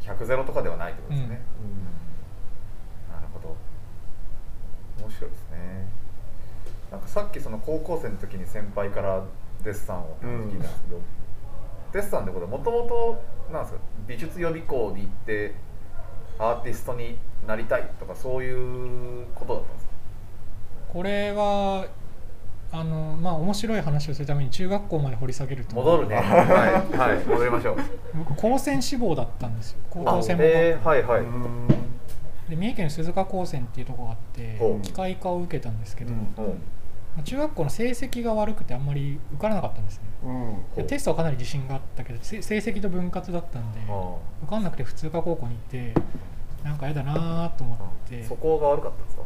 [0.07, 1.41] ら100ゼロとかではないってことですね、
[3.11, 3.55] なるほど。
[5.03, 5.87] 面白いですね
[6.93, 9.23] なんかさっきその高校生の時に先輩から
[9.63, 11.01] デッサンを聞いたんですけど、
[11.91, 13.79] デッサンってことはもともとなんですか？
[14.07, 15.55] 美術予備校に行って
[16.37, 19.91] アーティストになりたいとかそういうことだったんですか？
[20.93, 21.87] これは
[22.71, 25.75] あのまあ面白い話をするために中学校まで掘り下げると。
[25.75, 26.15] 戻るね。
[26.17, 26.25] はい、
[26.95, 27.77] はい、戻りましょう。
[28.13, 29.79] 僕高専志望だったんですよ。
[29.89, 31.67] 高校専門学校えー、はいはい、うん。
[32.49, 36.47] で三重県鈴鹿高専っていうところがあって機械科を受けたんですけど、うんまう。
[36.49, 36.55] んあ
[37.23, 40.03] 中学校の成績が悪くてあんまり受からなかったんですね。
[40.77, 40.87] うん。
[40.87, 45.93] テストはかなり自信があったけどせ成績と分割だったんであ受かんなくて普通科高校に行って
[46.63, 47.77] なんかやだなと思っ
[48.09, 48.15] て。
[48.15, 49.23] ーそこが悪かったんですか？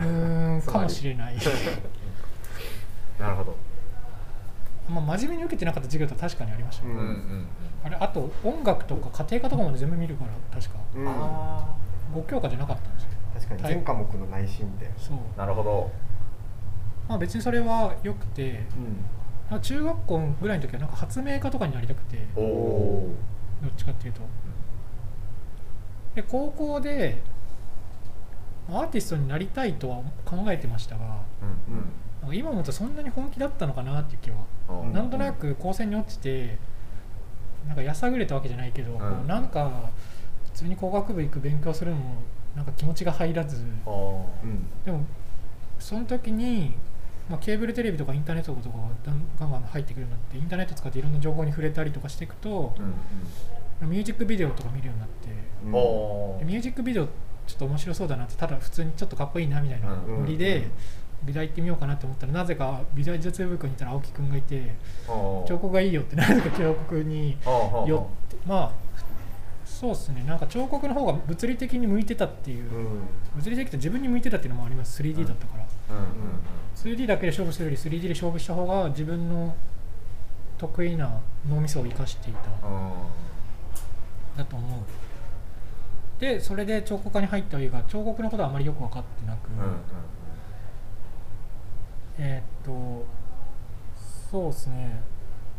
[0.00, 1.36] うーん かもしれない。
[3.18, 3.56] なるほど。
[4.88, 7.46] まあ真面目に受けてなかった授業と確かにありました、うんうんうん。
[7.84, 10.78] あれあと音楽とか家庭科とかまで全部見るから確か。
[10.94, 11.08] うん。
[11.08, 11.64] あ
[12.14, 13.10] 5教科じゃなかったんですよ。
[13.34, 14.90] 確かに全科目の内心で。
[14.98, 15.18] そう。
[15.36, 15.90] あなるほど
[17.08, 18.64] まあ別にそれは良くて
[19.50, 19.60] うん。
[19.60, 23.02] 中学校ぐらいの時はなんか発明家とかになりたくてど
[23.68, 24.20] っちかっていうと。
[26.16, 27.18] で高校で
[28.68, 31.20] アーティストになりたいとは考えてましたが
[32.26, 32.28] うん。
[32.28, 32.36] うん。
[32.36, 34.36] 今思うとそんなに本気だったのかなっていう気は、
[34.82, 36.58] うんなんとなく高専に落ちて
[37.68, 39.22] なんかやさぐれたわけじゃないけど、こうん。
[39.22, 39.90] うなんか
[40.46, 42.14] 普通に工学部行く勉強するのも
[42.56, 43.58] なんか気持ちが入らず。
[43.58, 43.60] う
[44.46, 44.66] ん。
[44.84, 45.04] でも
[45.78, 46.74] その時に、
[47.28, 52.94] まあ、ケーブルテレビとかインターネットとかがだんガンガン入ってくるようになってインターネット使っていろんな情報に触れたりとかしていくと、うん
[53.82, 55.28] ミュージックビデオとか見るようになって
[55.64, 55.66] う
[56.44, 56.46] ん。
[56.46, 57.10] ミュージックビデオちょ
[57.56, 60.66] っと面白そうだなってただ普通にちょっとかっこいいなみたいなうんノリで
[61.24, 64.74] 美大行ってみようかなって思ったらなぜか美大術部に行ったら青木くんがいて
[65.06, 67.36] 彫刻がいいよってなぜか彫刻に
[67.86, 68.72] よってまあ
[69.66, 70.24] そうですね。
[70.26, 73.00] なんか彫刻の方が物理的に向いてたっていううん。
[73.36, 75.02] 物理的って自分に向いてたっていうのもあります。
[75.02, 76.06] 3D だったから、うんうん
[76.76, 79.54] 2D だけで勝負するより 3D で勝負した方が自分の
[80.58, 82.66] 得意な脳みそを生かしていた。
[82.66, 82.90] うん
[84.36, 86.20] だと思う。
[86.20, 89.76] でそれで彫刻家に入ったはいいが彫刻のことはあまりよく分かってなく、うんうん
[92.18, 93.06] えーっと
[94.30, 95.00] そうですね。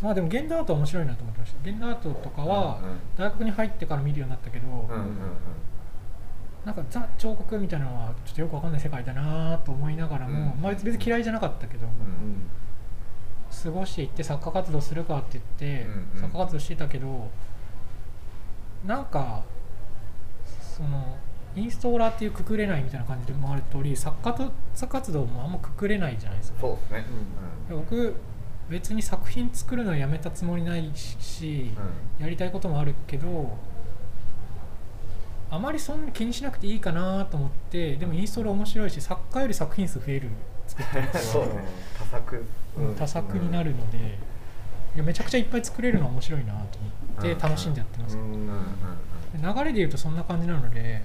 [0.01, 1.69] まあでも現代アートは面白いなと思ってました。
[1.69, 2.80] 現代アートとかは
[3.17, 4.88] 大学に入ってから見るようになったけど、うんうんうん
[6.67, 10.62] なんかザ彫刻みたいなのはちょっとよくわかんない世界だなと思いながらも、うん。
[10.62, 12.49] まあ、別に嫌いじゃなかったけど、うん
[13.63, 15.45] 過ごしていって作家活動するかって言っ
[15.80, 16.21] て、うんうん。
[16.21, 17.30] 作家活動してたけど
[18.86, 19.43] なんか
[20.77, 21.15] その
[21.56, 26.60] インストーラーっていうくくれないみたいな感じでもある通り作家と作家活動もあんまくくれないじゃないですか。
[26.60, 27.06] そうですね。
[27.69, 28.15] で僕
[28.69, 31.71] 別に作品作るのやめたつもりないし、
[32.19, 32.25] うん。
[32.25, 33.58] やりたいこともあるけど
[35.49, 40.29] あまりそんなに気にしなくていいかなと思ってでもインストール面白いし作家より作品数増える
[40.67, 41.65] 作ってる人はそうね。
[41.97, 42.45] 多作。
[42.77, 42.95] うん。
[42.95, 43.97] 多作になるので、
[44.95, 46.65] いやめちゃくちゃいっぱい作れるのは面白いなと思
[47.19, 47.39] ってうん。
[47.39, 48.23] 楽しんでやってます、うん。
[48.23, 48.51] うんうんう
[49.38, 51.03] んで流れで言うとそんな感じなので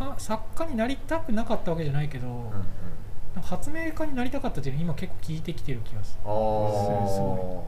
[0.00, 0.06] うん。
[0.06, 3.42] は作家になりたくなかったわけじゃないけど、うん。
[3.42, 7.62] 発明家になりたかったっていうの今結構聞いてきてる気がすあー。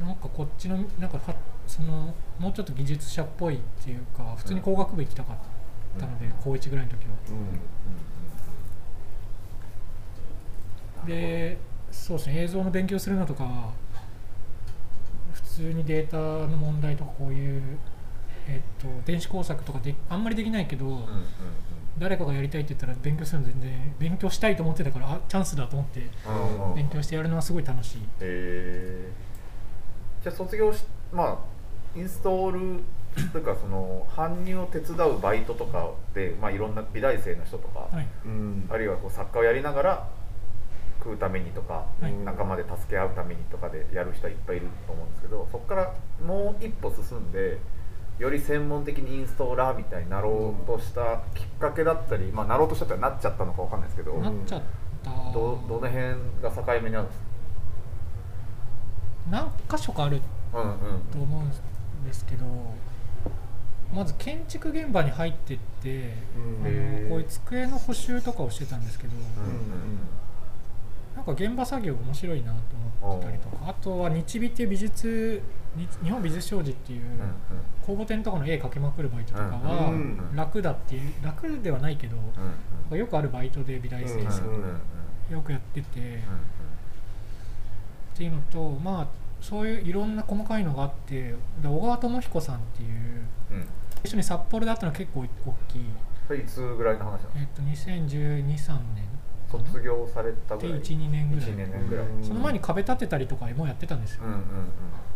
[0.00, 1.34] るなんかこっちのなんかは
[1.66, 5.36] そのもうちょっと技術者っぽいっていうか普通に工学部行きたかっ
[5.98, 6.32] たので、うん。
[6.42, 7.12] 高1ぐらいの時は。
[11.06, 11.58] で
[11.90, 13.70] そうですね映像の勉強するのとか
[15.32, 17.62] 普通にデータの問題とかこういう、
[18.48, 21.06] えっと電子工作とかであんまりできないけど、
[21.98, 26.08] 誰かがやりたいって言ったら勉強するの全然勉強したいと思ってたからあチャンスだと思って
[26.74, 27.98] 勉強してやるのはすごい楽しい。
[27.98, 29.08] へえ
[30.22, 31.38] じゃあ卒業しまあ
[31.96, 32.82] インストール
[33.32, 38.06] というかその搬入を手伝うバイトとかで、まあ、いろんな美大生の人とか、はい。
[38.24, 38.68] うん。
[38.70, 40.08] あるいはこう作家をやりながら
[40.98, 42.12] 食うためにとか、はい。
[42.24, 47.58] 仲間で助け合うためにとかでやる人はいっぱいいると思うんですけどそこからもう一歩進んで
[48.18, 54.62] より専門的にインストーラーみたいになろうとしたきっかけだったり、まあ、なろうとしたってなっちゃったのかわかんないですけど、なっちゃっ
[55.02, 55.10] た。
[55.32, 55.98] どどの辺
[56.40, 57.20] が境目にあるんです
[59.30, 60.24] 何箇所かあるか
[60.54, 61.00] うんうん。
[61.10, 61.50] と思うん
[62.04, 62.44] ですけど
[63.94, 66.66] まず建築現場に入ってって、うん。
[66.66, 69.22] あのこういう机の補修とかをしてたんですけど、うん
[71.14, 72.58] なんか現場作業面白いなと
[73.02, 75.42] 思ってたりとかあとは日美っていう美術
[75.76, 77.18] 日日本美術商事っていううん
[77.82, 80.30] 公募展とかの絵描きまくるバイトとかうんはうん。
[80.34, 82.16] 楽だっていう楽ではないけど
[82.90, 84.80] うんよくあるバイトで美大生うんさん
[85.30, 86.22] よくやっててっ
[88.16, 89.06] ていうのとまあ
[89.42, 92.90] そういういろんな細かいのがあってで小川智彦さんっていう
[93.50, 93.56] うん。
[93.58, 93.68] うん
[94.04, 95.84] 一緒に札幌で会ったのは結構大きい、
[96.26, 99.12] それいつぐらいの話なんですかえっと2012、3年。
[99.48, 100.80] 卒業されたぐでらい。
[100.80, 101.46] 12年ぐらい。
[101.46, 102.06] 1 2年ぐらい。
[102.06, 102.24] うん。
[102.24, 104.44] その前に壁立てたりとかもやってたんですよ、うんうんうん。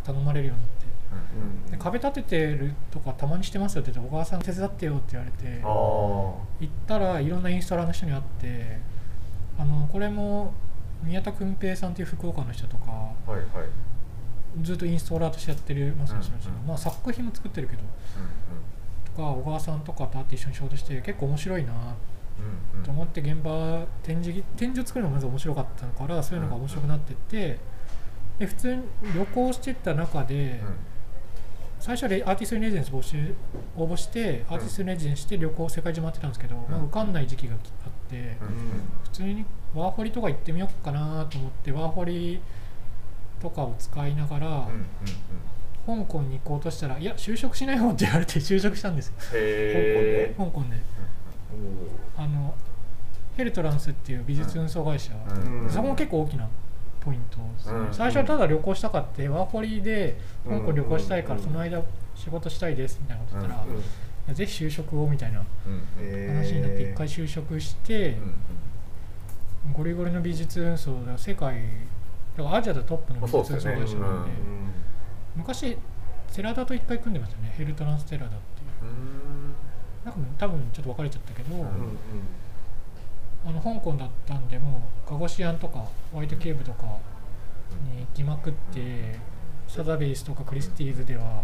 [0.05, 0.85] 頼まれるようになって。
[1.11, 8.79] うんで壁立ててるとかたまにしてますよって言って小川さん手伝ってよって言われてあ行ったらいろんなインストラーの人に会って
[9.57, 10.53] あのこれも
[11.03, 13.47] 宮田君平さんっていう福岡の人とかあはいはい
[14.61, 16.67] ずっとインストーラーとしてやってるますの人たち、うんうん。
[16.67, 17.81] まあ、作品も作ってるけど。
[17.81, 17.85] う
[19.17, 21.73] とか小川さんとかと会って一緒に仕事して結構面白いな
[22.83, 27.59] と思って現場展示展示を作るのがまず面白かったからそういうのが面白くなってって
[28.37, 28.83] で普通に
[29.15, 30.61] 旅行してった中で、
[31.79, 33.33] 最初はレアーティストレジデンス募集
[33.75, 37.59] 応募してアーティストレジデンスして旅行世界中回ってたんですけど、まあ、受かんない時期があっ
[38.07, 38.37] て、
[39.05, 39.43] 普通に
[39.73, 42.39] ワーホリとか行ってみようかなと思ってワーホリ
[43.41, 44.67] とかを使いながら、
[45.85, 49.13] 香港に行こうとしたら「いや就職しない方」って言われて就職したんですよ。
[49.33, 50.67] へ香港で。
[52.17, 52.53] あの
[53.35, 55.13] ヘルトランスっていう美術運送会社、
[55.69, 56.49] そこも結構大きな
[56.99, 61.81] ポイントですね、うん最初はただ旅行したかってワーホリで香港旅行したいからうんその間
[62.15, 69.73] 仕事したいですみたいなこと言ったら、うんいぜひ就職をみたいな話になって一回就職して、うん。
[69.73, 71.61] ゴリゴリの美術運送で世界
[72.37, 74.33] だからアジアでトップの美術運送会社なんで、そうですよね。
[75.35, 75.77] 昔
[76.29, 77.53] セラダと一回組んでましたね。
[77.57, 78.91] ヘルトランステラダっていう。
[78.91, 79.55] うん。
[80.05, 81.65] なんか多分ちょっと別れちゃったけど、うんうん。
[81.65, 81.71] うん
[83.45, 86.85] あの香港だったんでもうカゴシアンとかホワイトケーブとか
[87.85, 89.17] に行きまくって、
[89.69, 91.43] サザベイスとかクリスティーズでは、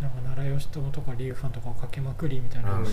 [0.00, 2.88] なんか奈良義朝とかリーファンとかをかけまくりみたいなうんうんう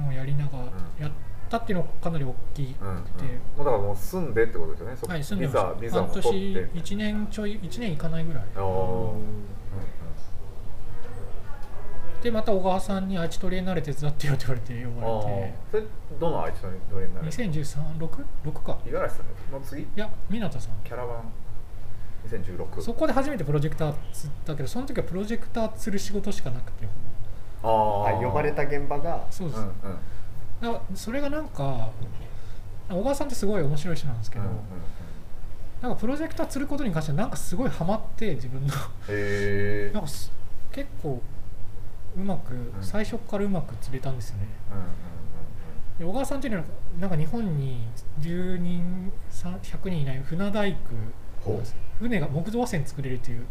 [0.00, 0.68] んのをやりながらん。
[1.00, 1.10] やっ
[1.48, 2.96] たっていうのがかなり大きくて、うんうん。
[2.96, 3.02] も
[3.56, 4.96] うだからもう住んでってことですよね。
[4.96, 5.74] そこはい住んでました。
[5.80, 6.68] ビザビザ取って。
[6.74, 8.44] 年1年ちょい1年いかないぐらい。
[12.22, 15.54] でまた小川さんに愛知トレーナーレ手伝ってよって言われて呼うんばれて。
[15.70, 15.82] それ
[16.18, 18.78] どのあいつのどれになる20136か。
[18.84, 19.82] 五十嵐さんの次？
[19.82, 20.60] いや湊さん。
[20.84, 21.32] キャラバン。
[22.26, 26.86] 2016そこで初めてプロジェクター釣ったけどその時はプロジェクター釣る仕事しかなくて。
[27.62, 29.26] ああー呼ばれた現場が。
[29.30, 29.72] そうです、うんうん
[30.94, 31.90] それがなんか
[32.88, 34.62] 小川さんってすごい面白い人なんですけど、うんうんうん。
[35.82, 38.68] なんかプロジェクター釣ることに関してはなんかすごいハマって自分の。
[39.92, 40.30] なんかす
[40.72, 41.20] 結構
[42.16, 42.72] うまく、ん。
[42.80, 44.46] 最初からうまく釣れたんですよね。
[44.72, 44.84] うんうん
[45.98, 46.64] で小川さんっていうのは
[47.00, 47.86] なんか日本に
[48.20, 50.76] 10人さ100人いない船大
[51.44, 51.62] 工
[52.00, 53.46] 船が木造和船作れるっていう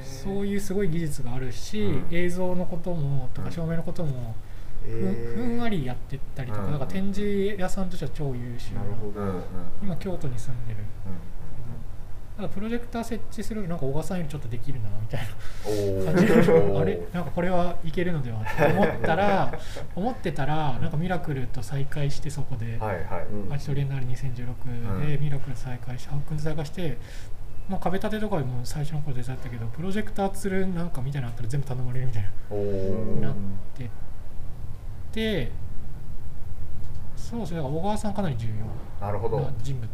[0.00, 2.06] そういうすごい技術があるし、うん。
[2.12, 4.32] 映像のこともとうんか照明のこともふん,、えー
[4.82, 6.70] ふんわりやってったりとか,、うん。
[6.72, 8.80] なんか展示屋さんとしては超優秀な
[9.82, 10.78] 今京都に住んでる。
[10.80, 10.86] うん
[12.34, 15.20] ただプロジェクター設置するとなんか小川さんよりちょっとできるなみたい
[15.66, 16.14] おなー。
[16.14, 16.32] 感じで。
[16.80, 16.98] あれ？
[17.12, 19.52] なんかこれはいけるのではって思ったら
[19.94, 23.26] 思ってたらなんかミラクルと再会してそこで、はいはい。
[23.26, 23.52] うん。
[23.52, 26.96] アチトリエンナーレ2016うんでミラクル再開してハンと再開して、
[27.68, 32.28] まあ、壁立てとかでも最初の頃手伝ったけどプロジェクター釣るなんかみたいなのあったら全部頼まれるみたいな。
[33.28, 33.90] なっーて
[35.12, 35.52] て
[37.16, 38.52] そうですね小川さんかなり重要
[39.06, 39.88] な人物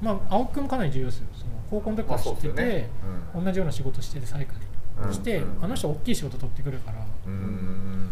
[0.00, 1.26] まあ青木君もかなり重要ですよ。
[1.34, 2.88] その高校の時から知ってて、ね。
[3.34, 3.44] うん。
[3.44, 4.56] 同じような仕事してて再開
[5.12, 6.98] して、うんあの人大きい仕事取ってくるから。
[6.98, 8.10] どうん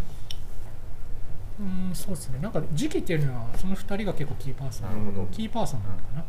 [1.60, 1.94] うん。
[1.94, 2.40] そうですね。
[2.40, 5.28] なんか時期っていうのはその2人が結構キーパーソン。
[5.30, 6.24] キーパーソンなのかな、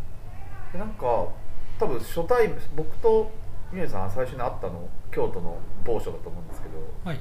[0.72, 1.28] でなんか
[1.80, 3.32] 多分初対僕と
[3.72, 6.76] 宮根さん最初に会ったの京都の某所だと思うんですけど。
[7.04, 7.20] はい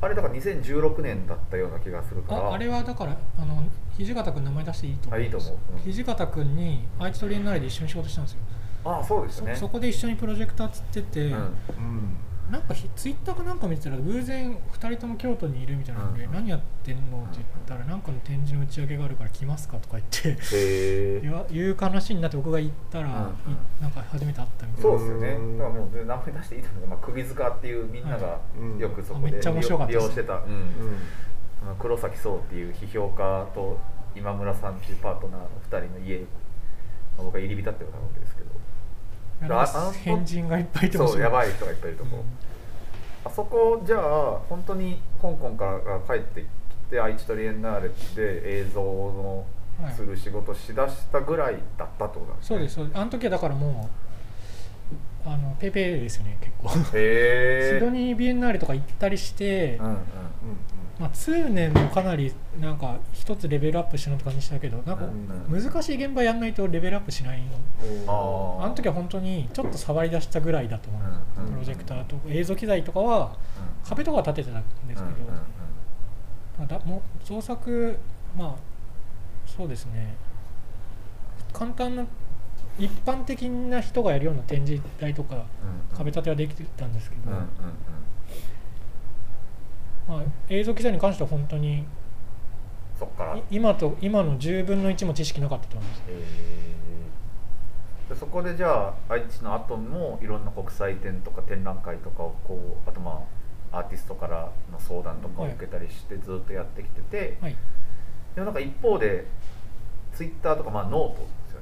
[0.00, 2.40] あれだから2016年だったような気がするから。
[2.40, 3.64] ああれはだからあの
[3.96, 5.56] 土方君名前出していいと思あいいと思う。
[5.86, 5.92] うん。
[5.92, 8.38] 土方君に愛知トリエンナーレで一緒に仕事したんですよ。
[8.84, 9.56] ああそうですそね。
[9.56, 11.32] そこで一緒にプロジェクターつってて、うん。
[11.32, 12.16] うん
[12.50, 16.32] なんかひツイッターかなんか見てたら偶然2人とも京都にいるみたいなので、うん。
[16.32, 20.36] 何やってんのって言ったらなんかの展示の打ち上げがあるから来ますかとか言ってへ
[21.22, 24.90] え言う話になって僕が行ったら、うんいなんか初めて会ったみたいな。
[24.90, 25.28] そうですよね。
[25.28, 25.58] うん。
[25.58, 26.80] だからもう名前出していいと思う。
[26.80, 28.78] けど、まあ、首塚っていうみんながうん。
[28.78, 30.40] よくそこであめっちゃ面白かった利用してた、うん。
[30.40, 31.76] うん。
[31.78, 33.78] 黒崎壮っていう批評家と
[34.16, 36.24] 今村さんっていうパートナーの2人の家、ま
[37.20, 38.36] あ、僕は入り浸ってたわけです
[40.02, 42.24] 変人がいっぱいいてそうやばい人がいっぱいいるとこ、
[43.24, 46.46] あそこじゃあ本当に香港から帰ってき
[46.90, 49.44] て愛知トリエンナーレで映像の
[49.82, 52.56] はいする仕事しだしたぐらいだったってことなんですね。
[52.56, 52.98] そうですそうです。
[52.98, 53.88] あの時はだからも
[55.26, 56.68] うあのペペですよね結構。
[56.96, 59.98] へえシドニービエンナーレとか行ったりして、うんうん
[60.98, 65.62] まあ、通年もかなりなんか一つレベルアップしたのって感じしたけどなんかうん。
[65.62, 68.58] 難しい現場やんないとレベルアップしないの。
[68.60, 71.02] あの時は本当にちょっと触り出したぐらいだと思う。
[71.52, 73.36] プロジェクターとか映像機材とかは
[73.84, 75.14] 壁とかは立ててたんですけど、
[76.58, 77.96] まあだもう造作
[78.36, 78.54] まあ
[79.46, 80.16] そうですね。
[81.52, 82.04] 簡単な
[82.76, 87.30] 一般的な人がやるような展示台とかうん壁立てはできてたんですけど、
[90.08, 91.84] まあ、映像機材に関しては本当に
[92.98, 93.36] そっから。
[93.36, 96.02] い今と今の10分の1も知識なかったと思います。
[96.08, 98.14] へー。
[98.14, 103.22] でそこでじゃあ愛知の後もいろんな国際展とか展覧会とかをこうあとま
[103.70, 107.56] あアーティストからの相談とかを受けたりしてずっとやってきてて、はい。
[108.34, 109.26] でもなんか一方で
[110.14, 111.20] ツイッターとかまあノート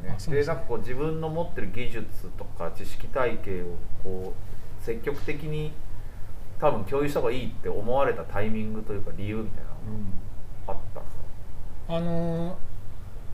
[0.08, 0.40] ですよね。
[0.40, 2.06] でなんかこう自分の持ってる技術
[2.38, 3.64] とか知識体系を
[4.02, 4.32] こ
[4.80, 5.72] う積極的に
[6.60, 9.76] 多分共有した方がいいって思われたタイミングというか理由みたいなの
[10.66, 11.16] があったんです
[11.88, 12.54] か、あのー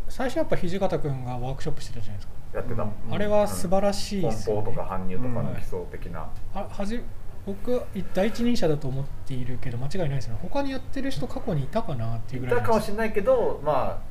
[0.08, 3.14] 最初やっぱ土方君がワークショップしてたじゃないですか、やってた、うん。
[3.14, 4.62] あれは素晴らしいですよ、ね。
[4.62, 7.00] 梱包とか搬入とかうんの基礎的な、あはじ
[7.46, 10.36] 僕は第一人者だと思っているけど間違いないですね。
[10.42, 14.02] 他にやってる人過去にいたかなっていうぐらいいたかもしれないけどま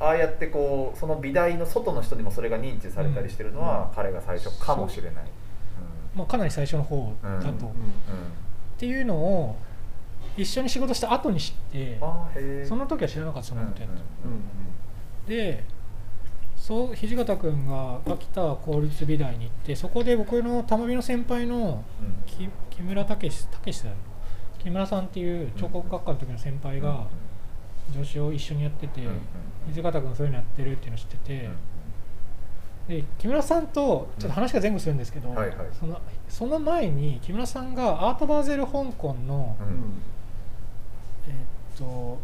[0.00, 5.24] あああやってこうその美大の外の人にもそれが認知されたりしてるのは、彼が最初かもしれない、
[6.14, 7.74] まあ、かなり最初の方だと、うん
[8.84, 9.56] っうんていうのを
[10.36, 11.98] 一緒に仕事した後に知って
[12.66, 13.64] その時は知らなかったそんな。
[13.64, 15.28] ことやって、うん。
[15.28, 15.64] で
[16.56, 21.84] そう土方君が秋田公立美大に行ってそこで僕の玉美の先輩の
[22.26, 23.96] 木木村武史武史だよ。
[24.58, 27.06] 木村さんっていう彫刻学科の時の先輩が
[27.92, 29.02] 助手を一緒にやってて、
[29.74, 31.50] 土方君そういうのやってるっていうのを知ってて、
[32.88, 35.56] で木村さんとちょっと話が前後するんですけど、はいはい。
[35.78, 39.56] そのその前に木村さんがアートバーゼル香港の、
[41.26, 42.18] えーっと、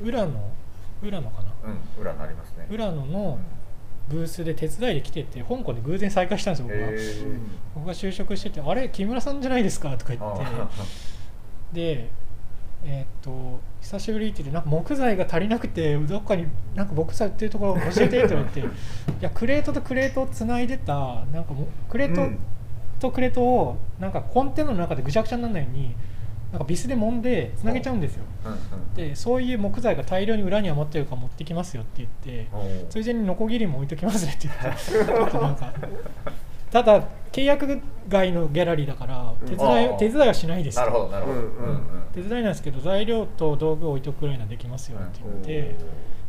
[0.00, 0.50] うん、浦野
[1.02, 1.70] 浦野かな？
[1.70, 2.66] うん裏になりますね。
[2.70, 3.38] 浦野の
[4.10, 7.24] ブースで手伝いで来てて香港で偶然再会したんですよ僕が、へえ
[7.74, 8.90] 僕が就職してて「あれ？
[8.90, 10.44] 木村さんじゃないですか」とか言って。
[11.72, 12.10] で
[12.84, 18.60] えーっと久しぶりって言ってなんか木材が足りなくてどっかになんか僕さ売ってるところ教えてって言われて。
[19.20, 22.38] いやクレートとクレートをつないでたなんかもクレートうん。
[23.00, 25.94] とクレートをなんかコンテナの中でぐちゃぐちゃにならないように
[26.52, 28.24] なんかビスで揉んでつなげちゃうんですよ。
[28.44, 28.58] うんうん
[28.94, 32.48] でそういう木材が大量に裏に余ってるから持ってきますよって言って
[32.90, 34.82] ついでにノコギリも置いときますねって言って。
[35.06, 35.72] ちょっとなんか
[36.70, 37.02] ただ
[37.32, 40.78] 契約外のギャラリーだから手伝いうん手伝いはしないです。
[40.78, 41.38] なるほどなるほど。
[41.38, 41.82] うんうん。
[42.12, 45.76] 手伝いなんですけど材料と道具を置いとくくらいならできますよって言って、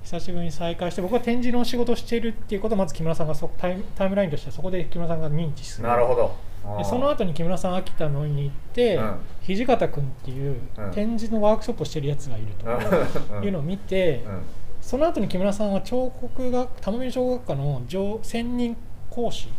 [0.04, 5.88] 久しぶりに再会して僕は展示の仕事をしているっていうことをまず木村さんがそタイムタイムラインとしてはそこで木村さんが認知する。
[5.88, 6.36] なるほど。
[6.78, 9.20] でその後に木村さん秋田のに行って、うん。
[9.44, 10.92] 土方君っていううん。
[10.92, 13.44] 展示のワークショップをしてるやつがいると。
[13.44, 14.42] いうのを見て、うん。
[14.80, 18.78] その後に木村さんは彫刻学玉美彫刻科の上専任
[19.10, 19.50] 講師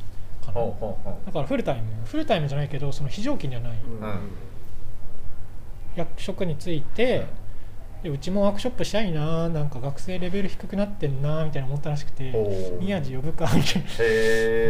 [0.45, 3.78] かなほうほうほだからフルタイムフルタイムじゃないけどその非常勤ではない。
[5.95, 7.26] 役職について、
[8.03, 12.32] でうちもワークショップしたいななんか学生レベル低くなってんなみたいな思ったらしくて
[12.80, 13.82] 宮地呼ぶかみたい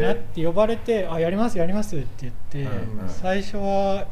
[0.01, 0.09] な。
[0.09, 3.09] なって呼ばれて「あやりますやります」って言って、うんうん。
[3.09, 4.07] 最初は、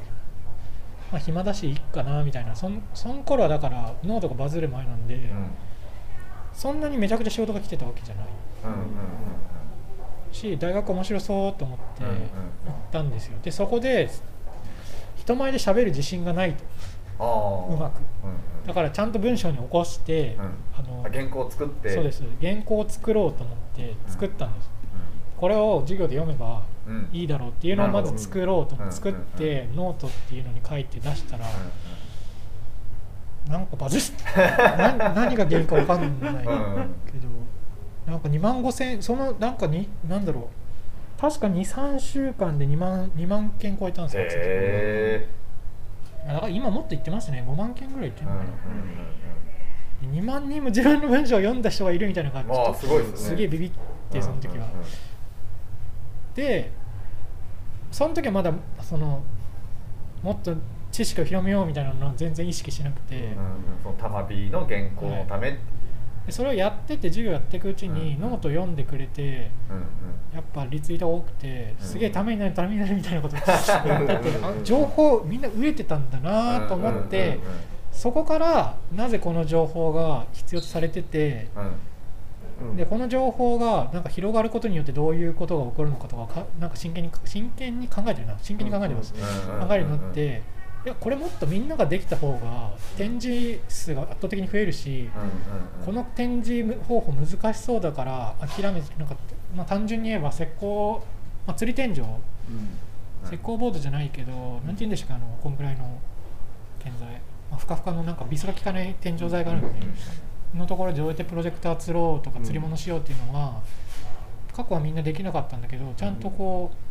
[1.13, 2.55] まあ、暇だしいいかなみたいな。
[2.55, 5.51] そんその頃はだからノートがバズる前なんで、うん。
[6.55, 8.27] そんなにめちゃくちゃ仕事が来てたわけじゃない。
[8.65, 8.87] うんうんうん
[10.33, 12.27] し大学面白そうと思ってうんうん行っ
[12.93, 13.39] たんですよ。
[13.43, 14.11] でそこで
[15.17, 16.65] 人前で喋る自信がないと。
[17.71, 18.01] うまく。
[18.25, 18.67] うんうん。
[18.67, 20.43] だからちゃんと文章に起こして、うん。
[20.79, 21.91] あのあ原稿を作って。
[21.91, 22.23] そうです。
[22.41, 24.71] 原稿を作ろうと思って作ったんです、
[25.37, 26.95] これを授業で読めばうん。
[26.95, 28.91] うんいいだろうっていうのをまず作ろうと思うん。
[28.91, 31.47] って作ってノートっていうのに書いて出したら
[33.49, 34.01] なんかバズっ
[34.37, 36.95] な 何が原因か分かんないけどうんうん
[38.07, 40.45] なんか2万5千そのなんかになんだろう。
[41.21, 45.29] 確か23週間で2万 ,2 万件超えたんですよ、へ
[46.27, 47.45] だから今もっと言ってますね。
[47.47, 48.45] 5万件ぐらい言ってえるのか
[50.11, 52.49] な、2万人も自分の文章を読んだ人がいるみたいな感じ。
[52.49, 53.17] まあすごいですね。
[53.19, 53.71] すげえビビっ
[54.11, 54.67] てその時は、
[56.35, 56.73] で
[57.91, 59.23] その時はまだその
[60.23, 60.55] もっと
[60.91, 63.35] 知識を広めようみたいなのは全然意識しなくて、うんうん。
[63.83, 65.59] その玉火の原稿のため
[66.27, 68.21] でそれをやってて授業やっていくうちにうん。
[68.21, 69.51] ノート読んでくれて
[70.35, 71.87] やっぱリツイートが多くてうん。
[71.87, 73.37] すげえためになるためになるみたいなこと。
[73.37, 77.39] 言っててあ情報みんな飢えてたんだなと思って
[77.93, 81.49] そこからなぜこの情報が必要とされてて
[82.77, 88.37] でこの情報がなんか広がることによってどういうことが起こるのかとかかなんか真剣に真剣に考えてるな。
[88.43, 89.19] 真剣に考えてます、考
[89.71, 90.43] えるようになって
[90.85, 95.31] いやこれもっとみんなができた方が展示数が圧倒的に増えるし、うんうん
[95.85, 99.17] この展示方法難しそうだから諦めてなんか、
[99.57, 100.99] まあ、単純に言えば石膏、
[101.47, 102.01] まあ、釣り天井。
[102.01, 102.07] うん。
[103.25, 105.99] 石膏ボードじゃないけど、なんて言うんでしたっけあのこんぐらいの
[106.83, 107.09] 建材、
[107.51, 109.81] まあ、ふかふかのなんかビスが効かない天井材があるので、
[110.55, 113.61] のところでどうやってプロジェクター釣ろうとかうん釣り物しようっていうのは、
[114.55, 116.90] 過去はみんなできなかったんだけどちゃんとこう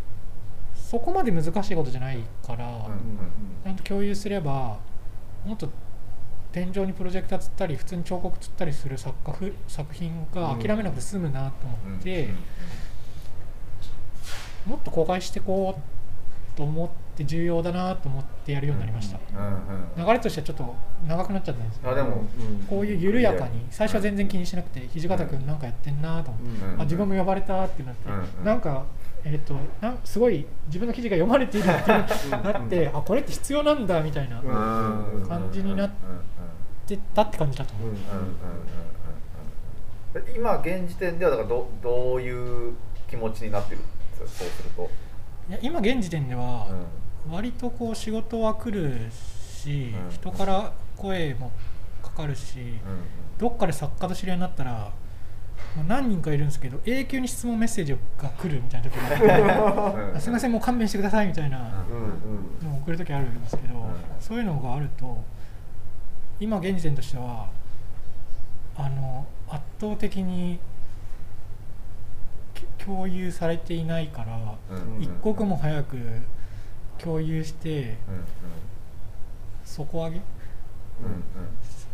[0.90, 2.82] そこまで難しいことじゃないから、うん。
[3.64, 4.80] ちゃんと共有すれば
[5.46, 5.70] もっと
[6.52, 12.30] 天井にプロジェクター釣ったり普通に彫刻釣ったりする作家ふ作品が諦めなくて済むなと思って、
[14.66, 19.20] もっと公開していこうと思って重要だなと思ってやるようになりました、
[19.98, 20.76] 流れとしてはちょっと
[21.08, 21.92] 長くなっちゃったんですけど。
[21.92, 22.66] あでもうん。
[22.68, 26.82] こういう緩やかに最初は全然気にしなくて土方君なんかやってんなと思って、うん。
[26.82, 28.10] あ自分も呼ばれたってなって、
[28.42, 28.86] うなんか
[29.26, 31.92] えっ、となんすごい自分の記事が読まれているって
[32.30, 34.44] なって、あこれって必要なんだみたいな、う
[35.20, 35.26] ん。
[35.28, 35.92] 感じになっっ
[36.88, 37.96] てたって感じだと思う、うん。
[37.96, 38.02] うん。
[38.02, 38.06] うん。
[38.06, 38.20] うん。
[40.16, 40.32] うん。
[40.32, 40.36] うん。
[40.36, 42.74] 今現時点ではだからどどういう
[43.10, 43.88] 気持ちになってるんで
[44.28, 44.44] すか？
[44.44, 44.90] そうすると、
[45.50, 46.86] いや今現時点ではうん
[47.32, 50.12] 割とこう仕事は来るし、うん。
[50.12, 51.52] 人から声も
[52.02, 52.76] かかるし、うん
[53.40, 54.72] どっかで作家と知り合いになったら、
[55.78, 65.24] まあ何人かいるんですけど永久に質問メッセージが来るみたいな時があって すみませんもう勘弁してくださいみたいな、うんのを送る時あるんですけど、んそういうのがあると
[66.42, 67.48] 今現時点としては
[68.76, 70.60] あの圧倒的に
[72.54, 74.38] き共有されていないから、
[74.70, 75.02] うん。
[75.02, 75.98] 一刻も早く
[77.04, 78.24] 共有してうん
[79.66, 80.22] 底上げ？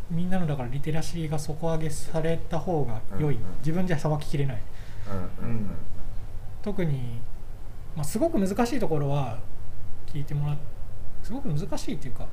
[0.09, 4.61] みんなのだからリテラシーが底上げされた方が良い、自分じゃさばききれない。
[6.61, 7.19] 特に、
[7.95, 9.39] まあ、すごく難しいところは
[10.11, 10.57] 聞いてもらっ
[11.23, 12.27] すごく難しいっていうか、ま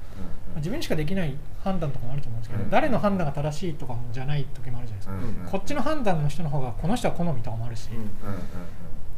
[0.55, 7.89] あ自分にしかできない判断とかもあると思うんですけど、うん誰の判断が正しいとかじゃない時もあるじゃないですか、こっちの判断の人の方がこの人は好みとかもあるし、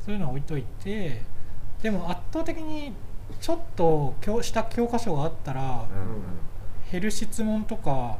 [0.05, 1.23] そういうのは置いといて
[1.83, 2.93] でも圧倒的に
[3.41, 5.87] ちょっと教した教科書があったら
[6.91, 8.19] 減る質問とか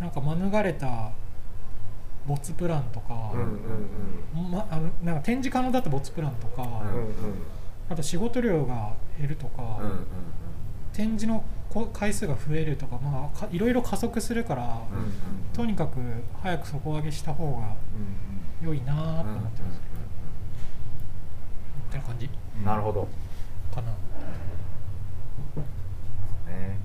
[0.00, 1.10] うなんか免れた
[2.26, 3.32] 没プランとか、
[4.34, 6.82] ま、あのなんか展示可能だった没プランとか、
[7.88, 9.80] あと仕事量が減るとか、
[10.92, 14.82] 展示のこ回数が増えるとか、まあか、いろいろ加速するから、
[15.54, 15.98] とにかく
[16.42, 17.74] 早く底上げした方が
[18.62, 19.80] 良いなと思ってます、
[21.86, 22.28] みたいな感じ。
[22.58, 22.64] うん。
[22.64, 23.08] なるほど
[23.74, 23.90] かな。
[26.50, 26.78] ね。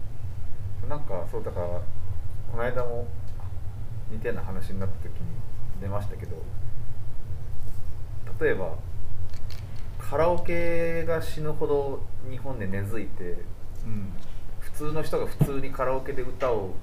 [0.87, 1.67] なんかそうだから
[2.51, 3.07] この間も
[4.11, 5.11] 似たような話になった時に
[5.81, 6.35] 出ましたけど
[8.39, 8.75] 例えば
[9.97, 13.23] カラオケが死ぬほど日本で根付いて
[13.85, 14.13] うん。
[14.59, 16.73] 普通の人が普通にカラオケで歌を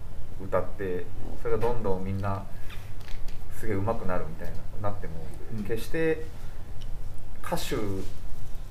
[0.43, 1.05] 歌って
[1.43, 2.45] それがどんどんみんな
[3.59, 5.15] すげえ上手くなるみたいななっても、
[5.57, 5.65] うん。
[5.65, 6.25] 決して
[7.45, 7.77] 歌手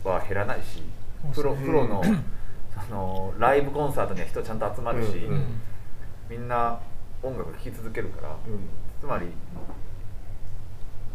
[0.07, 0.83] は減らないし
[1.33, 2.03] プロプロの
[2.87, 5.45] そのライブコンサートには人ちゃんと集まるし、うんうん。
[6.29, 6.79] みんな
[7.21, 8.59] 音楽聴き続けるから、うん。
[8.99, 9.27] つまり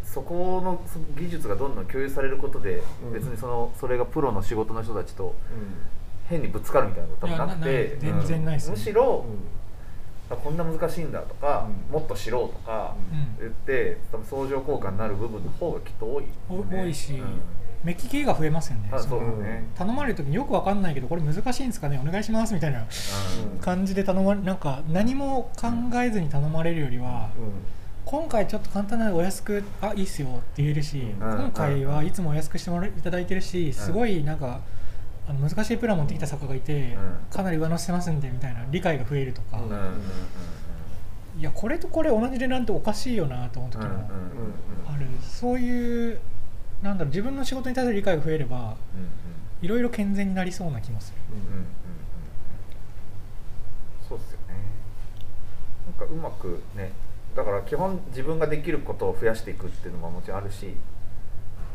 [0.02, 0.80] そこの
[1.18, 3.12] 技術がどんどん共有されることで、うん。
[3.12, 5.34] 別にそのそれがプロの仕事の人たちと
[6.28, 8.70] 変にぶつかるみたいなこと多分なくて全然ないっす。
[8.70, 9.24] ねむしろ、
[10.30, 11.92] あこんな難しいんだとか、うん。
[11.92, 13.38] もっと知ろうとかうん。
[13.38, 17.40] 言って多分相乗効果になる部分の方がきっと多い、お多いし、うん
[17.84, 18.88] 目利きが増えますよね。
[18.92, 19.20] あそう。
[19.42, 22.00] ね、頼まれる時によくわかんないけどこれ難しいんですかね？
[22.02, 22.80] お願いしますみたいな。
[22.80, 22.82] う
[23.56, 23.58] ん。
[23.60, 25.68] 感じで頼まれなんか何も考
[26.02, 27.28] えずに頼まれるよりは、
[28.04, 31.16] 今回ちょっと簡単なのでお安くあいいっすよって言えるし、うん。
[31.18, 34.60] 今回はいつもお安くしてもらいただいてるしすごいなんか
[35.28, 37.34] あの難しいプラン持ってきた作家がいて、うん。
[37.34, 39.60] かなり上乗せしてますんでみたいな理解が増えるとか、
[41.36, 43.88] いやこれとこれ同じ値段っておかしいよなと思う時も
[44.86, 46.20] ある、そういう
[46.84, 48.76] なんだろう自分の仕事に対する理解が増えれば
[49.62, 51.18] いろいろ健全になりそうな気もする。
[51.32, 51.66] うんうんうん。
[54.06, 54.54] そうっすよね。
[55.86, 56.92] なんかうまくね
[57.34, 60.74] だから基本自分ができることを増やしていくっていうのももちろんあるし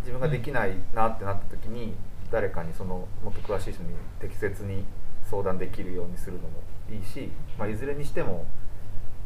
[0.02, 1.96] 自分ができないなってなった時に
[2.32, 3.90] 誰かにそのもっと詳しい人に
[4.20, 4.86] 適切に
[5.28, 8.46] 相談できるようにするのもいいし、まあ、いずれにしても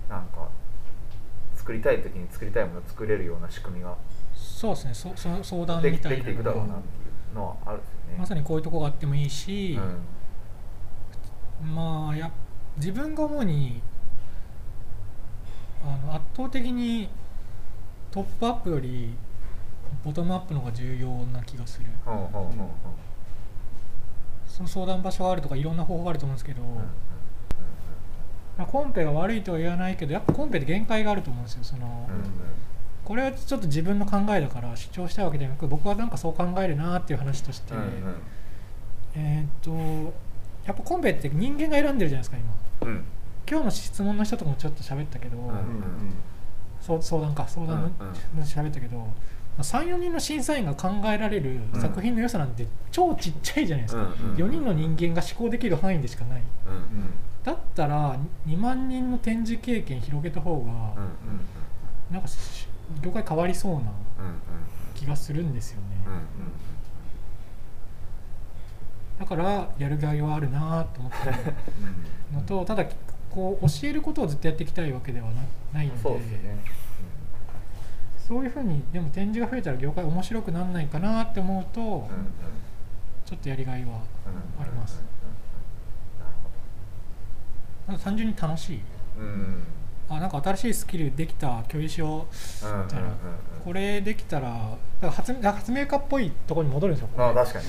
[0.09, 0.47] なんか
[1.55, 3.95] 作りたい時に作りたいものを作れるような仕組みが
[4.43, 4.93] そうですね。
[4.93, 6.89] そその相談みたいなできていくだろうなってい
[7.31, 7.55] うのは。
[7.65, 8.15] あるんですよね。
[8.19, 9.79] まさにこういうとこがあってもいいし、
[11.61, 11.73] うん。
[11.73, 12.29] まあや
[12.77, 13.81] 自分が主に
[15.83, 17.09] あの圧倒的に
[18.11, 19.13] トップアップより
[20.03, 21.85] ボトムアップの方が重要な気がする。
[22.05, 22.67] ほうほうほうほう
[24.47, 26.69] その相談場所があるとかいろんな方法があると思うんですけど、うん
[28.67, 32.23] コンペが悪いとは言わないけどやっぱコンペって限界があると思うんですよその、うんうん
[33.05, 37.87] これはちょっと自分の考えだから主張したいわけではなく僕はなんかそう考えるなっていう話として、うんうん。
[39.15, 40.13] えーっと
[40.65, 42.89] やっぱコンペって人間が選んでるじゃないですか今。
[42.89, 43.03] うん。
[43.49, 45.53] 今日の質問の人とかもちょっと喋ったけど、うん
[46.79, 48.07] そう相談か相談のうん
[48.39, 48.43] うん。
[48.43, 49.05] 喋ったけど、
[49.59, 51.81] 34人の審査員が考えられるうん。
[51.81, 56.43] 作品の良さなんて超ちっちゃいじゃないですか、うんうん4人の人間が思考できる範囲でしかない。
[56.67, 56.83] うんうん。
[57.43, 60.93] だったら2万人の展示経験広げた方が、うんうん。
[62.09, 62.62] なんかし
[63.01, 63.93] 業界変わりそうなうんうん
[64.93, 66.13] 気がするんですよね、うん
[69.19, 71.53] だからやるがいはあるなと思ってる
[72.33, 72.83] のとただ
[73.29, 76.01] こう教えることをずっとやっていきたいわけではなないので。
[76.01, 76.19] そうね。
[78.17, 82.07] そういうふうにでも展示が増えたら業界面白くならないかなって思うと、うんうんうん。
[83.25, 85.03] ちょっとやりがいはうんあります
[88.03, 88.81] 単純に楽しい。
[89.17, 89.63] うんうん
[90.09, 92.27] あなんか新しいスキルできた共有しよ
[92.63, 93.09] ううんうんみたいな
[93.63, 97.65] これできたらだから発明発明家っぽいところに戻るんですよあ確かに。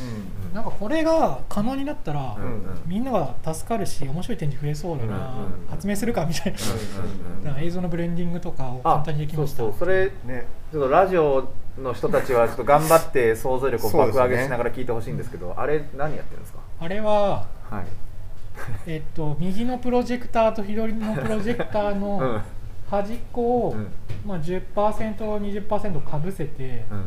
[0.55, 2.83] なんかこれが可能になったら、うんうん。
[2.87, 9.59] みんなが助かるし面白い展示増えそうだな、うんうんうん発明するかみたいな,、うんうんうん映像のブレンディングとかを簡あ単にできました。
[9.59, 11.49] そうそれねちょっとラジオ
[11.81, 16.59] の人たちはちょっと頑張って想像力を爆上げしながら聞いてほしいんですけどあれ何やってるんですか？
[16.81, 17.85] ああれははい
[18.87, 22.01] えっと右のプロジェクターと左のプロジェクターうん。
[22.01, 22.41] の
[22.91, 23.89] 端っこを、うん。
[24.27, 27.07] まあ、10%20% かぶせて、うん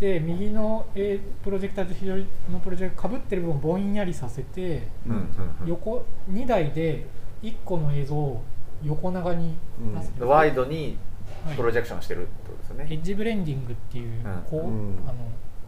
[0.00, 5.18] で右の、えープロジェクターと左のプロジェクターかぶってる部分をぼんやりさせて、うんうん
[5.62, 5.68] うん。
[5.68, 7.06] 横2台で
[7.40, 8.42] 1個の映像を
[8.82, 9.54] 横長に
[9.94, 10.28] 出す、うん。
[10.28, 10.98] ワイドに
[11.46, 14.42] はいプロジェクションしてるってことですよね、エッジブレンディングっていう、うん。
[14.50, 14.98] こううん。
[15.06, 15.18] あの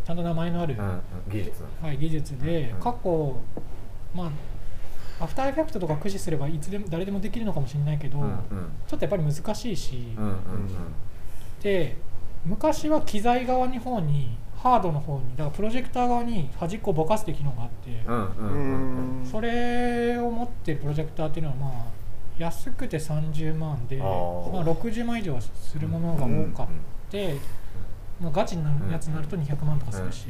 [0.04, 1.00] ちゃんと名前のある、うんうん。
[1.30, 2.80] 技術はい、技術で、うん。
[2.80, 3.36] 過去
[4.16, 4.30] まあ
[5.20, 8.38] アフターエフェクトとか駆使すればいつでも誰でもできるのかもしれないけど、うんうん。
[8.86, 10.34] ちょっとやっぱり難しいし、うんうん
[11.62, 11.96] で
[12.44, 19.26] 昔は機材側に方にハードの方にだからプロジェクター側に端っこをぼかすって機能があって、うんうんうんうん。
[19.26, 22.04] それを持ってるプロジェクターっていうのはまあ
[22.38, 26.66] 安くて30万でまあ、60万以上はするものが多かっ
[27.10, 27.36] て、
[28.20, 30.26] まあ、ガチなやつになると200万とかするし、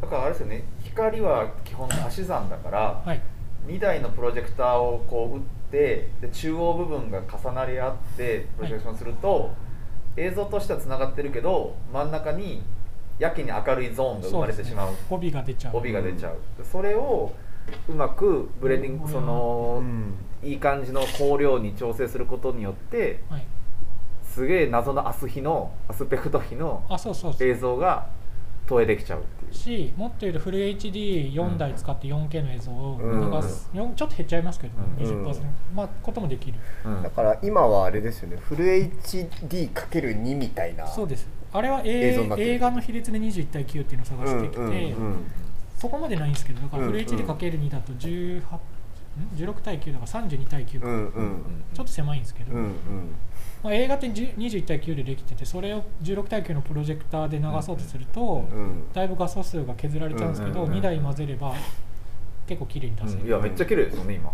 [0.00, 0.64] だからあれですよね。
[0.82, 3.20] 光は基本足し算だから、はい
[3.66, 9.50] 2台のプロジェクターをこう打ってで中央部分が重なり合ってプロジェクションすると、
[10.16, 12.62] 映像としてはつながってるけど真ん中に
[13.18, 14.94] やけに明るいゾーンが生まれてしまう。
[15.10, 15.76] 帯が出ちゃう。
[15.76, 17.32] 帯が出ちゃう、それを
[17.88, 20.14] うまくブレンディングその、うん。
[20.42, 23.46] いい感じの光量に調整することによってはい、
[24.24, 26.82] すげえ謎のアス比のアスペクト比の
[27.38, 28.08] 映像が
[28.66, 29.22] 投影できちゃう
[29.52, 33.30] しもっと言うとフル HD4 台使って 4K の映像をうん。
[33.30, 33.94] 流す、よん。
[33.94, 35.24] ちょっと減っちゃいますけど、うん。
[35.26, 35.42] 20%、
[35.74, 37.02] まあこともできる、うん。
[37.02, 38.36] だから今はあれですよね。
[38.36, 41.28] フル HD×2 みたいなそうです。
[41.52, 44.74] あれは映画の比率で21対9っていうのを探してきて、うんうんう
[45.14, 45.16] ん。
[45.76, 48.42] そこまでないんですけどだからフルうんうん HD×2 だと18ん
[49.36, 51.42] ？16対9だから32対9か、うんうん。
[51.74, 52.70] ちょっと狭いんですけど、うんうん
[53.62, 58.92] まあ、映画って10 21対9でできててそれを16対9のプロジェクターで流そうとすると、うん。
[58.92, 60.66] だいぶ画素数が削られちゃうんですけど、うん。
[60.66, 60.72] うん。
[60.72, 61.54] うん2台混ぜれば
[62.46, 63.28] 結構綺麗に出せる、うん。
[63.28, 64.32] いやめっちゃ綺麗ですよね今。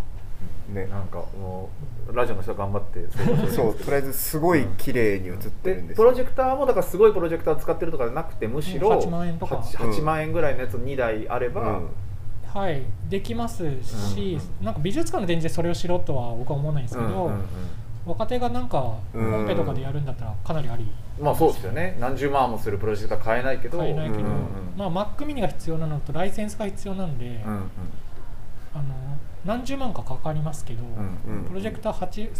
[0.72, 1.70] ねなんかも
[2.10, 3.06] うラジオの人頑張って
[3.50, 9.56] そうとりあえずすごい綺麗に映ってでるんですプロジェクターもだからすごいプロジェクター使ってるとかじゃなくてむしろうん8万円とか。
[9.56, 11.88] 8, 8万円ぐらいのやつ2台あれば、うん。
[12.46, 12.82] はい。
[13.08, 17.44] できますし、なんか美術館の展示でそれをしろとは僕は思わないんですけど、うんうんうん
[18.08, 19.44] 若手がなんかコうん。
[19.44, 20.86] ンペとかでやるんだったらかなりあり。
[21.20, 21.96] まあそうですよね。
[22.00, 23.78] 何十万もするプロジェクター買えないけど。
[23.78, 24.26] 買えないけど、うん。
[24.26, 24.32] うん
[24.76, 27.60] まあ、Mac mini が必要なのとライセンスが必要なんで、うんうん。
[28.74, 28.94] あの
[29.44, 32.30] 何十万かかかりますけど、うんうんプロジェクター8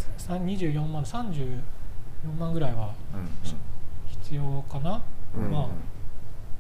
[0.45, 1.61] 24万34
[2.39, 3.29] 万ぐらいはうん
[4.07, 5.03] 必要かな、
[5.37, 5.69] うんまあ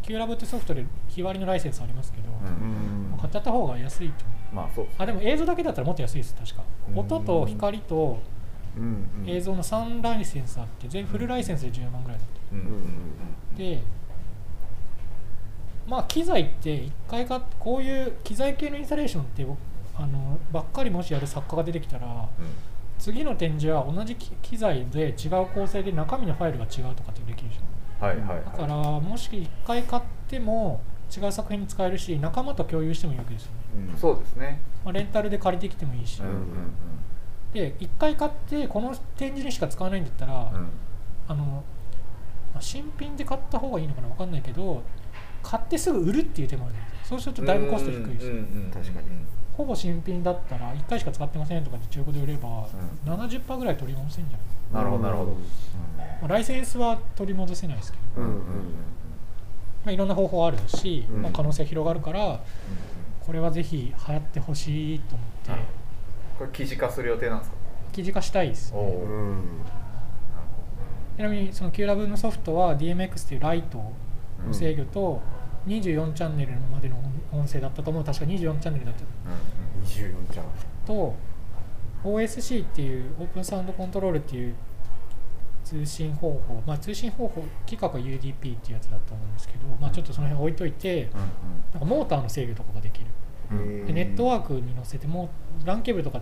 [0.02, 6.62] QLab ってソフトで日割りのライセンスありますけど、うんうん買っちゃった方が安いとまあそうあでも映像だけだったらもっと安いです確か。
[6.90, 6.98] うん。
[7.00, 8.18] 音と光と
[9.26, 12.56] 映像の3ライセンスあって全フルライセンスで14万ぐらいだった。
[12.56, 13.82] うんうんうんで
[15.88, 19.58] まあ機材って一回かこういう機材系のインスタレーションって僕
[19.96, 22.28] あのばっかりもしやる作家が出てきたら
[22.98, 27.58] 次の展示は同じ機機材で違う構成で中身のファイルが違うとかってできるじ
[27.98, 28.38] はいはいはい。
[28.38, 30.82] ゃんだからもし一回買っても
[31.16, 33.98] 違う作品に使えるし仲間と共有してもいいわけですよね、うん。
[33.98, 34.60] そうですね。
[34.84, 36.34] まあ、レンタルで借りてきてもいいし、うんうん
[37.52, 40.60] で一回買ってこの展示にしか使わないんだったら、うん。
[40.60, 40.68] うん
[41.28, 41.44] あの
[42.54, 44.82] まあ新品で買った方がいいのかな分かんないけど
[45.42, 49.06] 買ってすぐ売るっていう手もあるんですそうするとだいぶコスト低いです、うんうんうん確かに。
[49.52, 52.68] ほぼ新品だったら1回しか使ってませんとかで中古で売れば、
[53.04, 54.38] 70%ぐらい取り戻せんじゃ
[54.76, 55.32] ない、なるほどなるほど。
[55.32, 58.44] うんまあ、ライセンスは取り戻せないですけど、うんうんま
[59.86, 61.22] あ、いろんな方法あるし、うん。
[61.22, 62.40] まあ、可能性広がるから
[63.26, 65.60] これはぜひ流行ってほしいと思って、はい
[66.38, 67.56] これ記事化する予定なんですか？
[67.92, 69.42] 記事化したいです、おおーうん。
[71.16, 73.78] ちなみにその QLab のソフトは DMX っていうライト
[74.46, 75.20] の制御と
[75.66, 76.96] 24チャンネルまでの
[77.32, 78.04] 音声だったと思う。
[78.04, 79.00] 確か24チャンネルだった。
[79.84, 80.46] 24じゃん
[80.86, 81.14] と
[82.04, 84.54] OSC っていうオープンサウンドコントロールっていう
[85.64, 91.10] 通信方法、まあ、通信方法規格は UDP っていうやつだと思うんですけど、まあ、ちょっとその辺置いといて
[91.72, 93.06] なんかモーターの制御とかができる。
[93.06, 93.17] うん
[93.86, 95.30] でネットワークに乗せても
[95.62, 96.20] う LAN ケーブルとか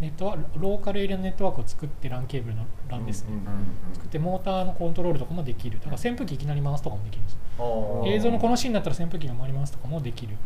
[0.00, 5.78] ネットワローカルエリアのネットワークを作って LAN ケーブルの LAN ですね、うん作ってモーターのコントロールとかもできる。
[5.78, 7.38] だから扇風機いきなり回すとかもできるんです。
[7.58, 8.08] おー。
[8.08, 10.36] 映像のこのシーンだったら扇風機が回りますとかもできる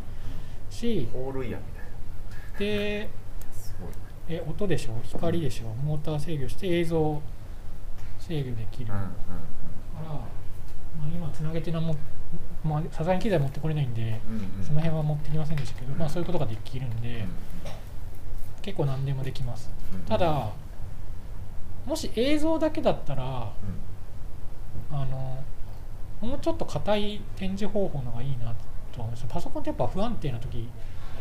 [0.70, 1.08] し。
[1.12, 2.58] ホールイヤーみたいな。
[2.58, 3.08] で
[4.28, 4.92] え音でしょ？
[5.04, 5.68] 光でしょ？
[5.82, 7.20] モーター制御して映像
[8.18, 9.10] 制御できる、うんうんか
[10.04, 10.24] ら、ま
[11.04, 11.94] あ、今つなげても
[12.64, 14.42] まあさすがに機材持ってこれないんで、うんうん。
[14.58, 17.24] うんその辺は持ってきませんでしたけど、まあ、そういうことができるんで、
[18.62, 20.50] 結構何でもできます、うんただ
[21.84, 23.52] もし映像だけだったら
[24.92, 25.42] あの
[26.20, 28.54] もうちょっと硬い展示方法の方がいいな
[28.92, 29.26] と思います。
[29.28, 30.68] パソコンってやっぱ不安定な時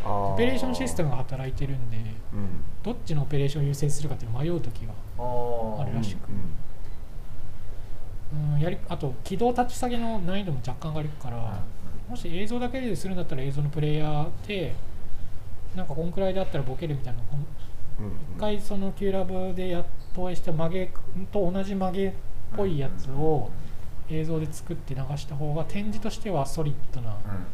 [0.06, 1.98] オペレーションシステムが働いてるんで
[2.34, 2.64] うん。
[2.84, 6.30] どっちのオペレーションを優先するかっていうのを迷う時があるらしく。
[6.30, 6.54] うん
[8.60, 11.62] やりあと起動タッチ下げの難易度も若干上がるから
[12.10, 14.74] もし映像だけでするんだったら映像のプレイヤーで
[15.76, 17.20] なんかこんくらいであったらボケるみたいな
[18.00, 18.14] うんうん。
[18.38, 20.92] 一回その Q ラブでやっ投影した曲げ
[21.32, 22.12] と同じ曲げっ
[22.58, 23.50] ぽいやつを
[24.10, 27.46] 映像で作って流した方が展示としてはソリッドなうんうんうん。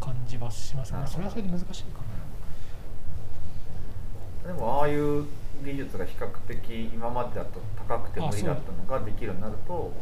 [0.00, 0.98] 感じはしますね。
[1.06, 2.00] それはそれで難しいか
[4.46, 5.24] でもああいう
[5.64, 9.92] 技術が比較的今までだと高くて無理だったのができるようになると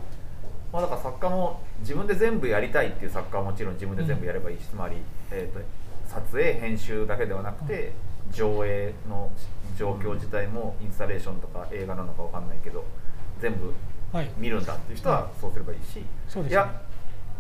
[0.73, 4.97] まあだから作家も自分で全部やりたいっていう作家はもちろん自分で全部やればいいし、つまり、
[5.31, 5.61] えー、と
[6.09, 7.93] 撮影編集だけではなくて、
[8.33, 9.31] 上映の
[9.77, 12.85] 状況自体もインスタレーションとか映画なのかわかんないけど
[13.41, 13.75] 全部
[14.39, 16.51] 見るんだっていう人はそうすればいいし、そうですね。
[16.51, 16.83] いや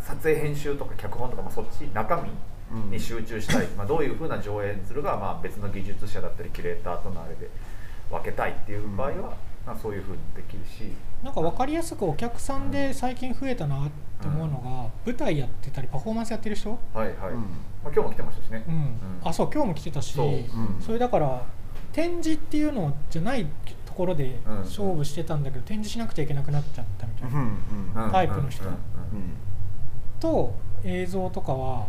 [0.00, 2.30] 撮影編集とか脚本とか、まあ、そっち中身
[2.72, 2.90] うん。
[2.90, 7.50] に集中したい、まあ、どういうふうな上映するが、まあ、別の技術者だったりキュレーターとのあれで
[8.12, 9.36] 分けたいっていう場合は、
[9.66, 10.92] まあ、そういうふうにできるし。
[11.24, 13.90] なんか分かりやすくお客さんで最近増えたなっ
[14.20, 17.40] て思うのが舞台やってたりパフォーマンスやってる人、はいはい、うん。
[17.40, 17.46] ま
[17.86, 18.96] あ、今日も来てましたしね、うん。
[19.24, 20.12] あそう今日も来てたし。
[20.14, 20.32] そう。
[20.80, 21.42] それだから
[21.92, 23.46] 展示っていうのじゃない
[23.86, 24.58] ところでうん。
[24.60, 27.46] 勝負してたんだけど展示しなくちゃいけなくなっちゃったみたいな、うん
[27.94, 28.64] うんうんタイプの人。
[28.64, 28.76] うんうん。
[28.76, 28.78] うん
[30.22, 30.54] と
[30.84, 31.86] 映像とかは、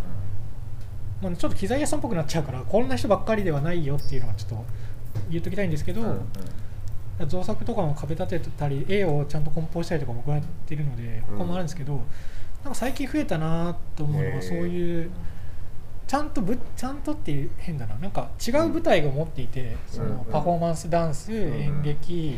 [1.22, 4.66] まあ、ちょっと機材屋さんっぽくなっちゃうからこんな人ばっかりではないよっていうのはちょっと
[5.30, 6.08] 言っときたいんですけど、うん
[7.20, 7.30] うん。
[7.30, 11.38] 造作とかも壁立てたり絵をちゃんと梱包したりとか僕はやってるのでうん。
[11.38, 12.02] 他もあるんですけど、
[12.64, 15.12] なんか最近増えたなと思うのはそういう
[16.08, 17.96] ちゃんとぶちゃんとっていう変だな。
[17.96, 22.38] なんか違う舞台が持っていて、そうんのパフォーマンスダンス、ん演劇、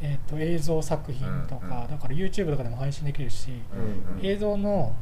[0.00, 1.90] えー、と映像作品とか、うん。
[1.90, 4.26] だから YouTube とかでも配信できるし、うんうん。
[4.26, 4.94] 映像の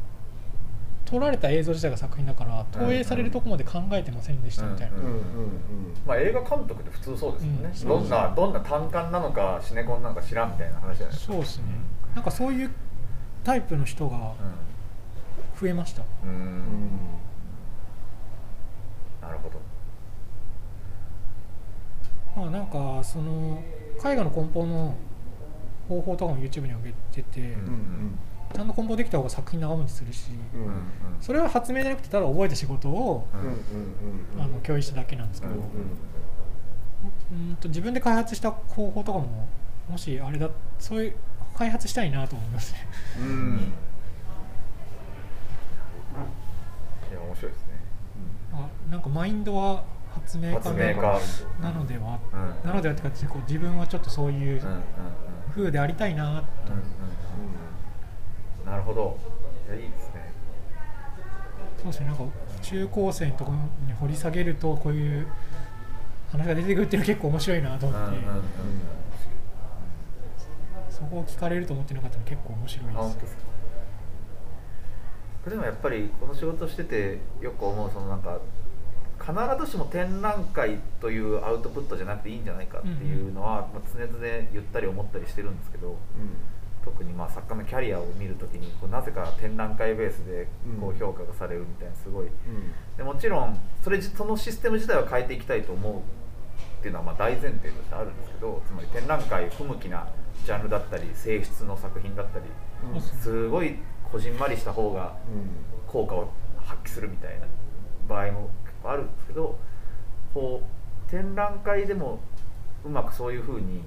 [1.10, 5.20] 撮られた映像自体が作品だから投影されるとこまで考えてませんでしたみたいな、うんうんうん
[6.06, 7.88] まあ、映画監督って普通そうですよね、うん。
[7.88, 11.64] どんなどんな単館なのかシネコンなんか知らんみたいな話じゃないですかそうですね。
[12.14, 12.70] なんかそういう
[13.42, 14.34] タイプの人が
[15.60, 16.02] 増えました。
[16.22, 16.36] うん、うん。
[16.36, 16.90] うん
[19.20, 19.60] なるほど。
[22.40, 23.60] まあなんかその
[23.98, 24.94] 絵画の梱包の
[25.88, 28.18] 方法とかも YouTube に上げてて、うんうん
[28.52, 30.72] ちゃんと梱包できた方が作品長持ちするし、うんうん。
[31.20, 33.54] それは発明じゃなくてただ覚えた仕事を、うんうんうん
[34.36, 34.42] うん。
[34.42, 39.48] あの共有しただけなんですけど、うんうんと自分で開発した方法とかも
[39.88, 41.14] もしあれだそういう
[41.56, 42.78] 開発したいなと思いますね。
[43.20, 43.72] うん。
[47.10, 47.68] いや面白いですね。
[48.52, 51.20] あなんかマインドは発明家発明家。
[51.62, 52.68] なのでは、うん。
[52.68, 54.82] なのではっていうかこう自分はちょっとそういううんうんうん。
[55.54, 56.42] 風でありたいなうんうん
[58.70, 59.18] なるほど。
[59.68, 60.32] いやいいですね。
[61.76, 62.06] そうですね。
[62.06, 62.24] なんか
[62.62, 65.26] 中高生のところに掘り下げるとこういう
[66.30, 68.42] 話が出てくるっていうのは結構面白いなと思って、うんうんうん。
[70.88, 73.36] そこを聞かれると思ってなかったので結構面白いです。
[75.48, 78.38] でもやっぱりこの仕事しててよく思うそのなんか
[79.18, 79.32] 必
[79.64, 84.18] ずしも展覧会というアウトプットじゃなくていいんじゃないかっていうのは、まあ、常々
[84.52, 85.96] 言ったり思ったりしてるんですけど
[86.84, 90.48] 特にまあ作家のキャリアを見るときにこうなぜか展覧会ベースで
[90.80, 92.26] こう評価がされるみたいなすごい。
[92.26, 92.32] うん。
[92.96, 100.08] でもちろんそれじそのシステム自体は変えていきたいと思うっていうのはまあ大前提としてあるんですけどつまり展覧会不向きな
[100.44, 102.44] ジャンルだったり性質の作品だったり
[102.94, 103.00] うん。
[103.00, 103.76] すごい
[104.10, 105.14] こじんまりした方が
[105.86, 106.30] 効果を
[106.64, 107.46] 発揮するみたいな
[108.08, 109.58] 場合も結構あるんですけど
[110.34, 112.20] こう展覧会でも
[112.84, 113.82] うまくそういうふうに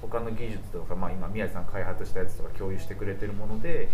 [0.00, 3.88] 他の技術とか、まあ、今宮地さん開発したやつとか共有してくれてるもので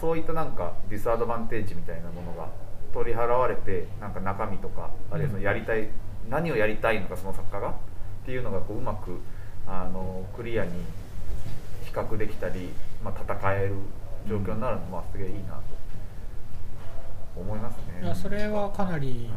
[0.00, 2.48] そういったなんかディスアドバンテージみたいなものが
[2.92, 5.88] 取り払われてなんか中身とかあるいはそのやりたい、
[6.28, 7.74] 何をやりたいのかその作家がっ
[8.24, 9.20] ていうのがこううまく
[9.66, 10.72] あのクリアに
[11.84, 12.70] 比較できたり、
[13.04, 13.74] まあ、戦える
[14.28, 15.62] 状況になるのは、まあ、すげえいいなと
[17.36, 18.02] 思いますね。
[18.02, 19.30] いやそれはかなり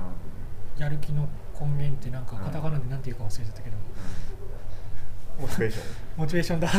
[0.77, 1.27] うやる気の
[1.59, 3.77] 根源ってなんかカタカナでなんていうか忘れちゃったけど、
[5.41, 5.85] モチベーション。
[6.17, 6.67] モチベーションだ。
[6.67, 6.71] ん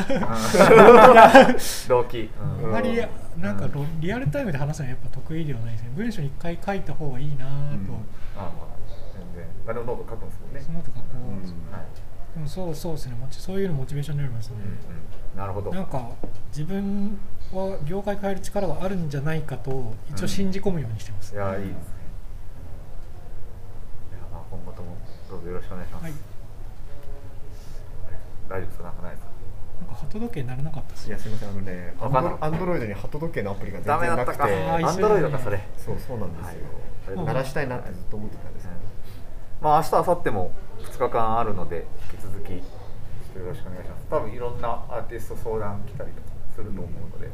[1.89, 3.03] 動機、あんまり
[3.39, 5.91] なんかロリアルタイムで話すのはやっぱ得意ではないですね。
[5.97, 7.51] 文章に一回書いた方がいいなと、うん。
[8.37, 8.53] あまあ
[9.13, 9.45] 全然。
[9.67, 10.61] あでもノート書くんですもんね。
[10.61, 11.33] そのとかこう、うん
[11.73, 11.79] は。
[11.79, 11.85] い
[12.35, 13.15] でもそうそうですね。
[13.21, 14.57] モチそういうのモチベーションになりますね、
[15.35, 15.71] うんなるほど。
[15.73, 16.11] なんか
[16.49, 17.19] 自分
[17.53, 21.75] は業界変える力があるんじゃないかと一応信じ込むようにしてます、いやいいですね。
[24.13, 24.97] いやまあ今後とも
[25.29, 26.13] どうぞよろしくお願いします、はい
[28.53, 28.85] 大丈夫ですか？
[28.85, 29.33] なんかないですか？
[29.89, 34.39] か鳩時計にならなかったですよいやすみませんあのねわかんなかったアンドロイドに鳩時計のアプリが全ダメ然なくて。
[34.39, 34.75] だったか。
[34.75, 35.61] あーアンドロイドかそれ。
[35.77, 37.27] そうそうなんですよ、はい。
[37.27, 38.79] 鳴らしたいなってずっと思ってたんですけど、
[39.61, 42.61] まあ明日明後日も2日間あるので引き続きよ
[43.47, 44.07] ろしくお願いします。
[44.11, 47.33] 多分いろんなアーティスト相談来たりとかすると思うので、ね。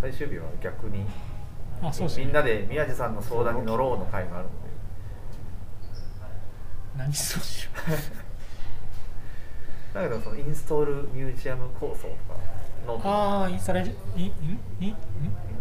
[0.00, 1.06] 最終日は逆に
[1.82, 2.24] あそうですね。
[2.26, 4.67] みんなで宮地さんの相談に乗ろうの会があるので
[6.98, 7.42] 何そう。
[7.42, 7.70] しよ
[9.94, 12.38] だけどそのインストールミュージアム構想とか
[12.86, 12.94] の。
[12.96, 14.96] うああインスタレーションインインイン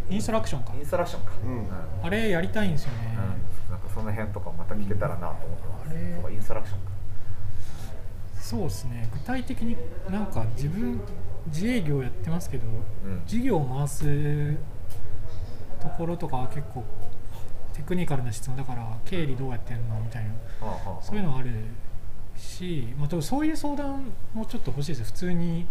[0.10, 0.74] インストラクションか。
[0.76, 1.68] インストラクションか、うん。
[2.04, 3.18] あれやりたいんですよね、
[3.68, 3.72] うん。
[3.72, 6.16] なんかその辺とかまた聞けたらなと思ってます、あれ。
[6.16, 6.92] とかインストラクションか。
[8.42, 9.10] そうですね。
[9.14, 9.78] 具体的に
[10.10, 11.00] なんか自分
[11.48, 12.64] 自営業やってますけど、
[13.06, 13.22] うん。
[13.26, 14.56] 事業を回す
[15.82, 16.84] ところとかは結構
[17.74, 20.32] テクニカルな質問だから経理どうやってんのみたいな
[21.02, 21.52] そういうのはある
[22.36, 25.06] し、まあ、でもそういう相談もちょっと欲しいですよ。
[25.06, 25.66] 普通に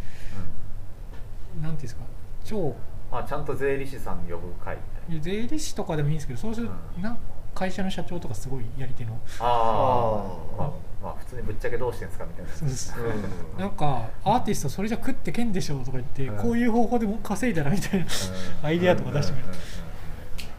[1.62, 2.03] なんていうんですか
[2.45, 2.74] 超
[3.11, 5.22] あちゃんと税理士さん呼ぶ会みたいな。
[5.22, 7.03] 税理士とかでもいいんですけどそうするうん。
[7.03, 7.16] な
[7.55, 9.18] 会社の社長とかすごいやり手の。
[9.41, 10.24] あ
[10.59, 10.70] あまあ
[11.03, 13.57] まあ普通にぶっちゃけどうしてんすかみたいなそうですう。
[13.57, 13.61] ん。
[13.61, 16.37] なんかアーティストそれじゃ食ってけんでしょとか言って、うん。
[16.37, 18.09] こういう方法でも稼いだらみたいなうん。
[18.66, 19.49] アイデアとか出してくれる。
[19.49, 19.66] うんうんうん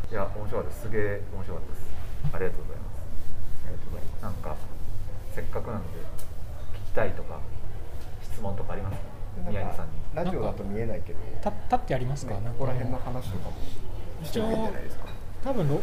[0.10, 0.70] いや面白かった。
[0.70, 1.88] ですすげえ面白かったです。
[2.34, 2.98] ありがとうございます
[3.68, 4.56] ありがとうございますなんか
[5.34, 6.00] せっかくなので
[6.84, 7.40] 聞きたいとか
[8.22, 8.98] 質問とかあります？
[8.98, 9.02] か
[9.50, 9.92] 宮地さんに。
[10.14, 13.56] ラジオだと見えないけど、た立ってやりますか、ねここら辺の話とかも。
[14.26, 15.06] してもいいんじゃないですか？
[15.46, 15.80] 多分ろ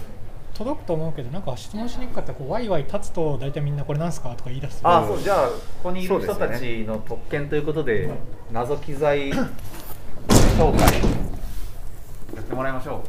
[0.52, 4.30] 届くと思うけどなんか質問しにくかったらこうワイワイ立つと大体みんなこれなんすか？
[4.36, 4.80] とか言い出す。
[4.82, 8.10] あうんそうじゃあここにいる人たちの特権ということで
[8.52, 9.30] 謎機材
[10.58, 11.00] 紹介
[12.36, 13.08] やってもらいましょう